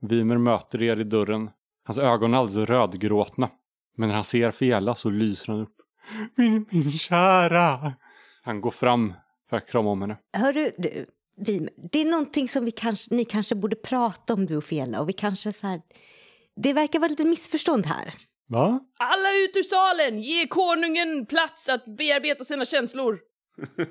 Vimer 0.00 0.38
möter 0.38 0.82
er 0.82 1.00
i 1.00 1.04
dörren. 1.04 1.50
Hans 1.84 1.98
ögon 1.98 2.34
är 2.34 2.38
alldeles 2.38 2.68
rödgråtna. 2.68 3.50
Men 3.96 4.08
när 4.08 4.14
han 4.14 4.24
ser 4.24 4.50
Fiela 4.50 4.94
så 4.94 5.10
lyser 5.10 5.52
han 5.52 5.62
upp. 5.62 5.76
Min, 6.36 6.66
min 6.70 6.92
kära! 6.92 7.92
Han 8.42 8.60
går 8.60 8.70
fram 8.70 9.14
för 9.50 9.56
att 9.56 9.70
krama 9.70 9.90
om 9.90 10.02
henne. 10.02 10.16
Hörru, 10.32 10.70
du, 10.78 11.06
vi, 11.36 11.68
det 11.92 12.00
är 12.00 12.10
någonting 12.10 12.48
som 12.48 12.64
vi 12.64 12.70
kanske, 12.70 13.14
ni 13.14 13.24
kanske 13.24 13.54
borde 13.54 13.76
prata 13.76 14.34
om 14.34 14.46
du 14.46 14.56
och 14.56 14.64
Fiela 14.64 15.00
och 15.00 15.08
vi 15.08 15.12
kanske 15.12 15.52
så 15.52 15.66
här... 15.66 15.80
Det 16.56 16.72
verkar 16.72 16.98
vara 16.98 17.08
lite 17.08 17.24
missförstånd 17.24 17.86
här. 17.86 18.14
Va? 18.48 18.80
Alla 18.98 19.28
ut 19.44 19.56
ur 19.56 19.62
salen! 19.62 20.22
Ge 20.22 20.46
konungen 20.46 21.26
plats 21.26 21.68
att 21.68 21.84
bearbeta 21.84 22.44
sina 22.44 22.64
känslor! 22.64 23.29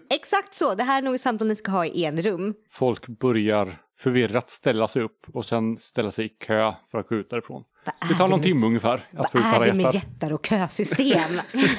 Exakt 0.10 0.54
så, 0.54 0.76
det 0.76 0.84
här 0.84 0.98
är 0.98 1.06
något 1.06 1.22
samtal 1.22 1.48
ni 1.48 1.56
ska 1.56 1.72
ha 1.72 1.86
i 1.86 2.06
en 2.06 2.22
rum. 2.22 2.54
Folk 2.70 3.08
börjar 3.08 3.82
förvirrat 3.98 4.50
ställa 4.50 4.88
sig 4.88 5.02
upp 5.04 5.26
och 5.34 5.46
sen 5.46 5.78
ställa 5.78 6.12
sig 6.12 6.26
i 6.26 6.30
kö 6.30 6.74
för 6.92 6.98
att 6.98 7.08
gå 7.08 7.16
ut 7.16 7.30
därifrån. 7.30 7.64
Det 8.10 8.16
tar 8.16 8.26
är 8.26 8.30
någon 8.30 8.40
med- 8.40 8.44
timme 8.46 8.66
ungefär 8.66 9.08
att 9.18 9.32
få 9.32 9.38
ut 9.38 9.44
Vad 9.44 9.68
är 9.68 9.72
det 9.72 9.84
med 9.84 9.94
jättar. 9.94 10.34
och 10.34 10.46
kösystem? 10.46 11.40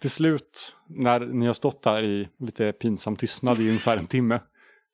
Till 0.00 0.10
slut, 0.10 0.76
när 0.88 1.20
ni 1.20 1.46
har 1.46 1.52
stått 1.52 1.82
där 1.82 2.02
i 2.04 2.28
lite 2.38 2.72
pinsam 2.72 3.16
tystnad 3.16 3.60
i 3.60 3.68
ungefär 3.68 3.96
en 3.96 4.06
timme, 4.06 4.40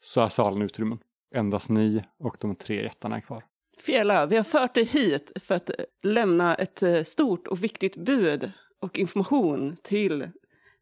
så 0.00 0.20
är 0.20 0.28
salen 0.28 0.62
utrymmen. 0.62 0.98
Endast 1.34 1.70
ni 1.70 2.02
och 2.18 2.36
de 2.40 2.56
tre 2.56 2.82
jättarna 2.82 3.16
är 3.16 3.20
kvar. 3.20 3.44
Fjälla, 3.86 4.26
vi 4.26 4.36
har 4.36 4.44
fört 4.44 4.74
dig 4.74 4.84
hit 4.84 5.32
för 5.40 5.54
att 5.54 5.70
lämna 6.02 6.54
ett 6.54 6.82
eh, 6.82 7.02
stort 7.02 7.46
och 7.46 7.64
viktigt 7.64 7.96
bud 7.96 8.50
och 8.82 8.98
information 8.98 9.76
till 9.82 10.28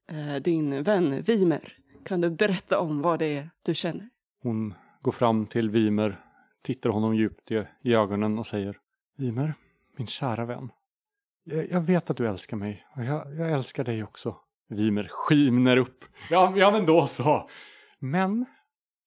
Eh, 0.09 0.43
din 0.43 0.83
vän 0.83 1.23
Vimer. 1.23 1.77
Kan 2.05 2.21
du 2.21 2.31
berätta 2.31 2.81
om 2.81 3.03
vad 3.03 3.19
det 3.19 3.37
är 3.37 3.51
du 3.63 3.75
känner? 3.75 4.09
Hon 4.43 4.75
går 5.03 5.13
fram 5.13 5.47
till 5.47 5.71
Vimer, 5.71 6.21
tittar 6.63 6.91
honom 6.91 7.17
djupt 7.17 7.51
i, 7.51 7.67
i 7.83 7.95
ögonen 7.95 8.39
och 8.39 8.47
säger 8.47 8.79
Vimer, 9.17 9.55
min 9.97 10.07
kära 10.07 10.45
vän. 10.45 10.71
Jag, 11.45 11.71
jag 11.71 11.81
vet 11.81 12.11
att 12.11 12.17
du 12.17 12.29
älskar 12.29 12.57
mig 12.57 12.87
och 12.97 13.05
jag, 13.05 13.35
jag 13.35 13.53
älskar 13.53 13.85
dig 13.85 14.05
också. 14.05 14.37
Vimer 14.69 15.09
skiner 15.11 15.77
upp. 15.77 16.05
Ja, 16.31 16.53
ja 16.57 16.71
men 16.71 16.87
då 16.87 17.07
så. 17.07 17.49
Men, 17.99 18.47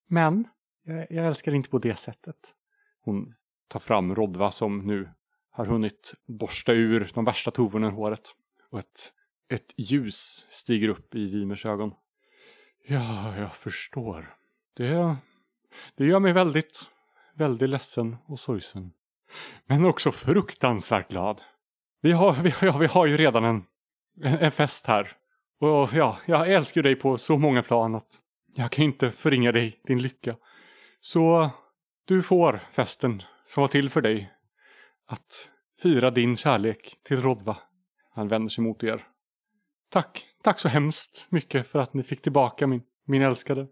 men, 0.07 0.47
jag, 0.83 1.07
jag 1.09 1.27
älskar 1.27 1.51
inte 1.51 1.69
på 1.69 1.79
det 1.79 1.95
sättet. 1.95 2.53
Hon 3.01 3.33
tar 3.67 3.79
fram 3.79 4.15
Rodva 4.15 4.51
som 4.51 4.79
nu 4.79 5.09
har 5.51 5.65
hunnit 5.65 6.13
borsta 6.27 6.73
ur 6.73 7.11
de 7.13 7.25
värsta 7.25 7.51
tovorna 7.51 7.87
i 7.87 7.91
håret. 7.91 8.35
Och 8.71 8.79
ett, 8.79 9.13
ett 9.49 9.73
ljus 9.77 10.47
stiger 10.49 10.89
upp 10.89 11.15
i 11.15 11.27
Vimers 11.27 11.65
ögon. 11.65 11.91
Ja, 12.87 13.37
jag 13.37 13.55
förstår. 13.55 14.35
Det, 14.77 15.15
det 15.95 16.05
gör 16.05 16.19
mig 16.19 16.33
väldigt, 16.33 16.89
väldigt 17.35 17.69
ledsen 17.69 18.15
och 18.25 18.39
sorgsen. 18.39 18.91
Men 19.65 19.85
också 19.85 20.11
fruktansvärt 20.11 21.09
glad. 21.09 21.41
Vi 22.01 22.11
har, 22.11 22.33
vi, 22.33 22.53
ja, 22.61 22.77
vi 22.77 22.87
har 22.87 23.05
ju 23.05 23.17
redan 23.17 23.43
en, 23.45 23.63
en, 24.21 24.37
en 24.37 24.51
fest 24.51 24.87
här. 24.87 25.11
Och 25.59 25.89
ja, 25.93 26.17
jag 26.25 26.51
älskar 26.51 26.83
dig 26.83 26.95
på 26.95 27.17
så 27.17 27.37
många 27.37 27.63
plan 27.63 27.95
att 27.95 28.21
jag 28.55 28.71
kan 28.71 28.85
inte 28.85 29.11
förringa 29.11 29.51
dig, 29.51 29.81
din 29.83 30.01
lycka. 30.01 30.35
Så 31.01 31.49
du 32.05 32.23
får 32.23 32.59
festen 32.71 33.23
som 33.47 33.61
var 33.61 33.67
till 33.67 33.89
för 33.89 34.01
dig. 34.01 34.33
Att 35.07 35.49
fira 35.81 36.11
din 36.11 36.37
kärlek 36.37 36.97
till 37.03 37.21
Rodva. 37.21 37.57
Han 38.15 38.27
vänder 38.27 38.49
sig 38.49 38.63
mot 38.63 38.83
er. 38.83 39.07
Tack, 39.89 40.25
tack 40.43 40.59
så 40.59 40.67
hemskt 40.67 41.27
mycket 41.29 41.67
för 41.67 41.79
att 41.79 41.93
ni 41.93 42.03
fick 42.03 42.21
tillbaka 42.21 42.67
min, 42.67 42.81
min 43.05 43.21
älskade. 43.21 43.67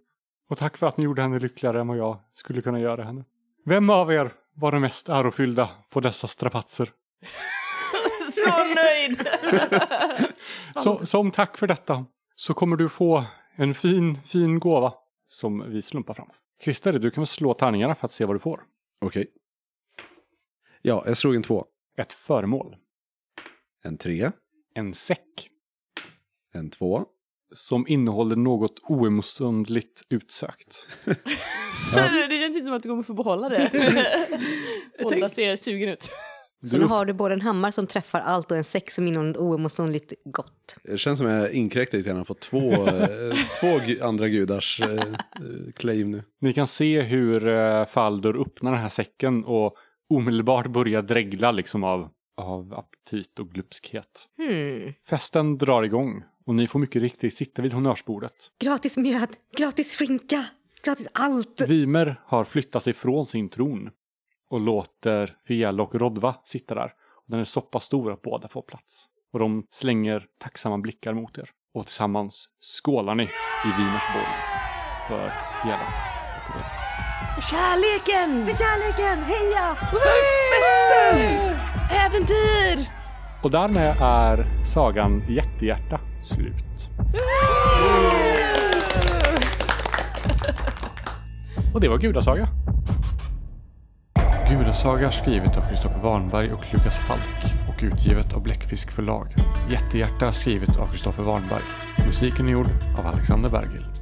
Och 0.50 0.58
tack 0.58 0.78
för 0.78 0.88
att 0.88 0.98
ni 0.98 1.04
gjorde 1.04 1.22
henne 1.22 1.40
lyckligare 1.40 1.80
än 1.82 1.88
vad 1.88 1.98
jag 1.98 2.20
skulle 2.34 2.62
kunna 2.62 2.80
göra 2.80 3.04
henne. 3.04 3.24
Vem 3.66 3.90
av 3.90 4.12
er 4.12 4.34
var 4.54 4.72
den 4.72 4.82
mest 4.82 5.10
ärofyllda 5.10 5.70
på 5.90 6.00
dessa 6.00 6.28
strapatser? 6.28 6.92
Så 8.32 8.52
nöjd! 8.76 9.28
Så, 10.76 11.06
som 11.06 11.32
tack 11.32 11.58
för 11.58 11.68
detta 11.68 12.06
så 12.36 12.54
kommer 12.54 12.76
du 12.76 12.90
få 12.90 13.24
en 13.56 13.76
fin, 13.76 14.16
fin 14.16 14.60
gåva 14.60 14.94
som 15.30 15.72
vi 15.72 15.82
slumpar 15.82 16.14
fram. 16.14 16.30
Christer, 16.64 16.94
du 16.94 17.12
kan 17.12 17.22
väl 17.22 17.28
slå 17.28 17.54
tärningarna 17.54 17.96
för 17.96 18.06
att 18.06 18.12
se 18.12 18.26
vad 18.26 18.36
du 18.36 18.40
får. 18.40 18.64
Okej. 19.02 19.28
Ja, 20.82 21.04
jag 21.06 21.18
slog 21.18 21.36
en 21.36 21.44
två. 21.44 21.66
Ett 21.98 22.14
föremål. 22.14 22.76
En 23.84 23.98
tre. 23.98 24.32
En 24.74 24.94
säck 24.94 25.50
En 26.56 26.70
två. 26.70 27.06
som 27.54 27.88
innehåller 27.88 28.36
något 28.36 28.80
oemotståndligt 28.84 30.02
utsökt. 30.10 30.88
det 31.06 32.40
känns 32.42 32.58
inte 32.58 32.66
som 32.66 32.74
att 32.74 32.84
du 32.84 32.90
kommer 32.90 33.04
få 33.04 33.14
behålla 33.14 33.50
det. 33.50 33.72
Båda 35.04 35.30
ser 35.30 35.56
sugen 35.56 35.90
ut. 35.90 36.10
Så 36.66 36.78
nu 36.78 36.86
har 36.86 37.06
du 37.06 37.14
både 37.14 37.34
en 37.34 37.42
hammare 37.42 37.72
som 37.72 37.88
träffar 37.88 38.20
allt 38.20 38.52
och 38.52 38.58
en 38.58 38.64
säck 38.64 38.92
som 38.92 39.08
innehåller 39.08 39.30
något 39.30 39.38
oemotståndligt 39.38 40.14
gott. 40.26 40.78
Det 40.84 40.98
känns 40.98 41.20
som 41.20 41.28
jag 41.28 41.52
inkräktar 41.54 41.98
lite 41.98 42.10
grann 42.10 42.26
på 42.26 42.34
två, 42.34 42.72
eh, 42.88 43.34
två 43.60 44.06
andra 44.06 44.28
gudars 44.28 44.82
eh, 44.82 45.14
claim 45.76 46.12
nu. 46.12 46.24
Ni 46.42 46.54
kan 46.54 46.68
se 46.68 47.02
hur 47.02 47.48
eh, 47.48 47.86
Faldur 47.86 48.42
öppnar 48.42 48.72
den 48.72 48.82
här 48.82 48.90
säcken 48.90 49.44
och 49.44 49.76
omedelbart 50.10 50.68
börjar 50.68 51.02
dregla 51.02 51.52
liksom 51.52 51.84
av, 51.84 52.10
av 52.38 52.74
aptit 52.74 53.40
och 53.40 53.50
glupskhet. 53.50 54.28
Hmm. 54.38 54.94
Festen 55.10 55.58
drar 55.58 55.84
igång 55.84 56.24
och 56.48 56.56
ni 56.56 56.68
får 56.68 56.80
mycket 56.80 57.02
riktigt 57.02 57.38
sitta 57.38 57.62
vid 57.62 57.74
honnörsbordet. 57.74 58.52
Gratis 58.60 58.98
mjöd, 58.98 59.30
gratis 59.58 59.98
skinka, 59.98 60.46
gratis 60.84 61.08
allt. 61.14 61.62
Vimer 61.62 62.22
har 62.26 62.44
flyttat 62.44 62.84
sig 62.84 62.94
från 62.94 63.26
sin 63.26 63.50
tron 63.50 63.90
och 64.50 64.60
låter 64.60 65.38
Fiel 65.48 65.82
och 65.82 65.96
Rodva 65.96 66.36
sitta 66.46 66.76
där. 66.76 66.94
Den 67.28 67.40
är 67.40 67.44
så 67.44 67.62
pass 67.62 67.84
stor 67.84 68.12
att 68.12 68.22
båda 68.22 68.48
får 68.48 68.62
plats. 68.62 69.06
Och 69.34 69.40
de 69.40 69.68
slänger 69.72 70.26
tacksamma 70.40 70.78
blickar 70.78 71.14
mot 71.14 71.38
er. 71.38 71.50
Och 71.74 71.86
tillsammans 71.86 72.50
skålar 72.60 73.16
ni 73.16 73.24
i 73.24 73.68
Vimers 73.78 74.04
borg 74.14 74.36
för 75.08 75.34
Fiela 75.62 75.88
och 76.38 76.56
Rodva. 76.56 76.86
Kärleken! 77.42 78.46
För 78.46 78.58
kärleken, 78.64 79.24
heja! 79.24 79.76
Festen! 80.52 81.56
Äventyr! 81.92 83.05
Och 83.46 83.52
därmed 83.52 83.96
är 84.02 84.46
sagan 84.64 85.24
Jättehjärta 85.30 86.00
slut. 86.22 86.90
Och 91.74 91.82
det 91.82 91.88
var 91.90 91.98
Gudasaga. 91.98 92.48
Gudasaga 94.50 95.08
är 95.08 95.12
skrivet 95.12 95.58
av 95.58 95.62
Kristoffer 95.70 96.00
Warnberg 96.00 96.54
och 96.54 96.66
Lukas 96.74 96.98
Falk 96.98 97.56
och 97.70 97.84
utgivet 97.84 98.34
av 98.34 98.44
Bläckfisk 98.44 98.92
förlag. 98.92 99.28
Jättehjärta 99.72 100.28
är 100.28 100.32
skrivet 100.32 100.78
av 100.78 100.86
Kristoffer 100.86 101.24
Warnberg. 101.24 101.64
Musiken 102.06 102.48
är 102.48 102.52
gjord 102.52 102.70
av 103.00 103.08
Alexander 103.08 103.50
Bergil. 103.50 103.95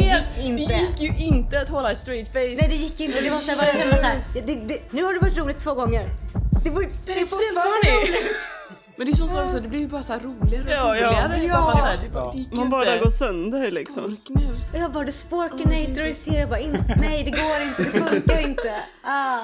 Helt... 0.00 0.26
gick 0.38 0.68
Det 0.68 0.74
inte. 0.74 0.74
gick 1.02 1.18
ju 1.20 1.26
inte 1.26 1.60
att 1.60 1.68
hålla 1.68 1.92
ett 1.92 1.98
straight 1.98 2.28
face. 2.28 2.38
Nej 2.38 2.66
det 2.68 2.74
gick 2.74 3.00
inte, 3.00 3.20
det 3.20 3.30
var 3.30 3.40
så 3.40 3.50
här, 3.50 3.78
det 3.78 3.90
var 3.90 3.96
så 3.96 4.02
här 4.02 4.20
det, 4.34 4.40
det, 4.54 4.80
nu 4.90 5.04
har 5.04 5.14
det 5.14 5.20
varit 5.20 5.38
roligt 5.38 5.60
två 5.60 5.74
gånger. 5.74 6.08
Det 6.64 6.70
var, 6.70 6.82
det 6.82 6.88
still 7.12 7.26
fortfarande 7.26 8.06
funny! 8.06 8.28
Men 8.96 9.06
det 9.06 9.12
är 9.12 9.16
som 9.16 9.28
sagt 9.28 9.62
det 9.62 9.68
blir 9.68 9.80
ju 9.80 9.88
bara 9.88 10.02
så 10.02 10.12
här 10.12 10.20
roligare 10.20 10.64
och 10.64 10.70
Ja, 10.70 10.96
ja. 10.96 11.06
roligare. 11.06 11.38
Ja. 11.44 11.56
Bara 11.56 11.76
så 11.76 11.84
här, 11.84 11.98
det, 12.02 12.08
bara, 12.10 12.32
det 12.32 12.56
Man 12.56 12.70
bara 12.70 12.96
går 12.96 13.10
sönder 13.10 13.70
liksom. 13.70 14.04
Spark 14.24 14.38
nu. 14.72 14.78
Jag 14.78 14.92
bara, 14.92 15.04
the 15.06 15.12
sporkinator 15.12 16.06
is 16.06 16.26
here. 16.26 16.40
Jag 16.40 16.48
bara, 16.48 16.60
in, 16.60 16.84
nej 17.00 17.24
det 17.24 17.30
går 17.30 17.62
inte, 17.62 17.82
det 17.98 18.04
funkar 18.10 18.48
inte. 18.48 18.74
Ah. 19.02 19.38